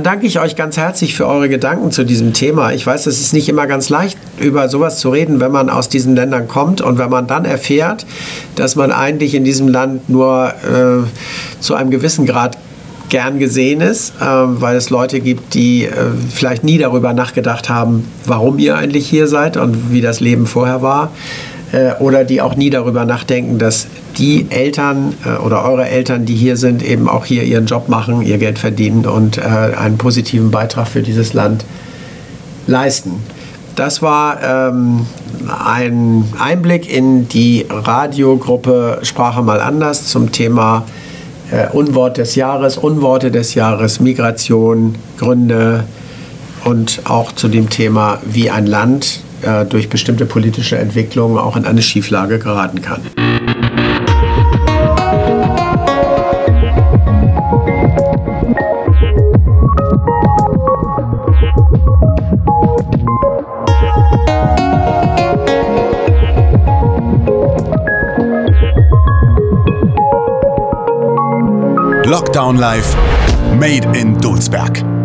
Dann 0.00 0.14
danke 0.14 0.26
ich 0.26 0.40
euch 0.40 0.56
ganz 0.56 0.78
herzlich 0.78 1.14
für 1.14 1.26
eure 1.26 1.50
Gedanken 1.50 1.90
zu 1.90 2.04
diesem 2.04 2.32
Thema. 2.32 2.72
Ich 2.72 2.86
weiß, 2.86 3.06
es 3.06 3.20
ist 3.20 3.34
nicht 3.34 3.50
immer 3.50 3.66
ganz 3.66 3.90
leicht, 3.90 4.16
über 4.38 4.70
sowas 4.70 4.98
zu 4.98 5.10
reden, 5.10 5.40
wenn 5.40 5.52
man 5.52 5.68
aus 5.68 5.90
diesen 5.90 6.16
Ländern 6.16 6.48
kommt 6.48 6.80
und 6.80 6.96
wenn 6.96 7.10
man 7.10 7.26
dann 7.26 7.44
erfährt, 7.44 8.06
dass 8.56 8.76
man 8.76 8.92
eigentlich 8.92 9.34
in 9.34 9.44
diesem 9.44 9.68
Land 9.68 10.08
nur 10.08 10.54
äh, 10.64 11.60
zu 11.60 11.74
einem 11.74 11.90
gewissen 11.90 12.24
Grad 12.24 12.56
gern 13.10 13.38
gesehen 13.38 13.82
ist, 13.82 14.14
äh, 14.22 14.24
weil 14.24 14.74
es 14.76 14.88
Leute 14.88 15.20
gibt, 15.20 15.52
die 15.52 15.84
äh, 15.84 15.90
vielleicht 16.32 16.64
nie 16.64 16.78
darüber 16.78 17.12
nachgedacht 17.12 17.68
haben, 17.68 18.08
warum 18.24 18.58
ihr 18.58 18.78
eigentlich 18.78 19.06
hier 19.06 19.26
seid 19.26 19.58
und 19.58 19.92
wie 19.92 20.00
das 20.00 20.20
Leben 20.20 20.46
vorher 20.46 20.80
war. 20.80 21.10
Äh, 21.72 21.94
oder 22.00 22.24
die 22.24 22.40
auch 22.40 22.56
nie 22.56 22.70
darüber 22.70 23.04
nachdenken, 23.04 23.58
dass 23.58 23.86
die 24.18 24.46
Eltern 24.50 25.14
äh, 25.24 25.38
oder 25.38 25.64
eure 25.64 25.88
Eltern, 25.88 26.26
die 26.26 26.34
hier 26.34 26.56
sind, 26.56 26.82
eben 26.82 27.08
auch 27.08 27.24
hier 27.24 27.44
ihren 27.44 27.66
Job 27.66 27.88
machen, 27.88 28.22
ihr 28.22 28.38
Geld 28.38 28.58
verdienen 28.58 29.06
und 29.06 29.38
äh, 29.38 29.42
einen 29.42 29.96
positiven 29.96 30.50
Beitrag 30.50 30.88
für 30.88 31.02
dieses 31.02 31.32
Land 31.32 31.64
leisten. 32.66 33.22
Das 33.76 34.02
war 34.02 34.42
ähm, 34.42 35.06
ein 35.64 36.24
Einblick 36.38 36.92
in 36.92 37.28
die 37.28 37.66
Radiogruppe 37.70 38.98
Sprache 39.02 39.42
mal 39.42 39.60
anders 39.60 40.08
zum 40.08 40.32
Thema 40.32 40.84
äh, 41.52 41.68
Unwort 41.72 42.18
des 42.18 42.34
Jahres, 42.34 42.78
Unworte 42.78 43.30
des 43.30 43.54
Jahres, 43.54 44.00
Migration, 44.00 44.96
Gründe 45.18 45.84
und 46.64 47.02
auch 47.04 47.30
zu 47.32 47.46
dem 47.46 47.70
Thema, 47.70 48.18
wie 48.24 48.50
ein 48.50 48.66
Land 48.66 49.20
äh, 49.42 49.64
durch 49.64 49.88
bestimmte 49.88 50.26
politische 50.26 50.78
Entwicklungen 50.78 51.38
auch 51.38 51.56
in 51.56 51.64
eine 51.64 51.82
Schieflage 51.82 52.38
geraten 52.38 52.80
kann. 52.82 53.02
Lockdown 72.04 72.56
Live, 72.56 72.96
Made 73.58 73.96
in 73.96 74.18
Dulsberg. 74.18 74.99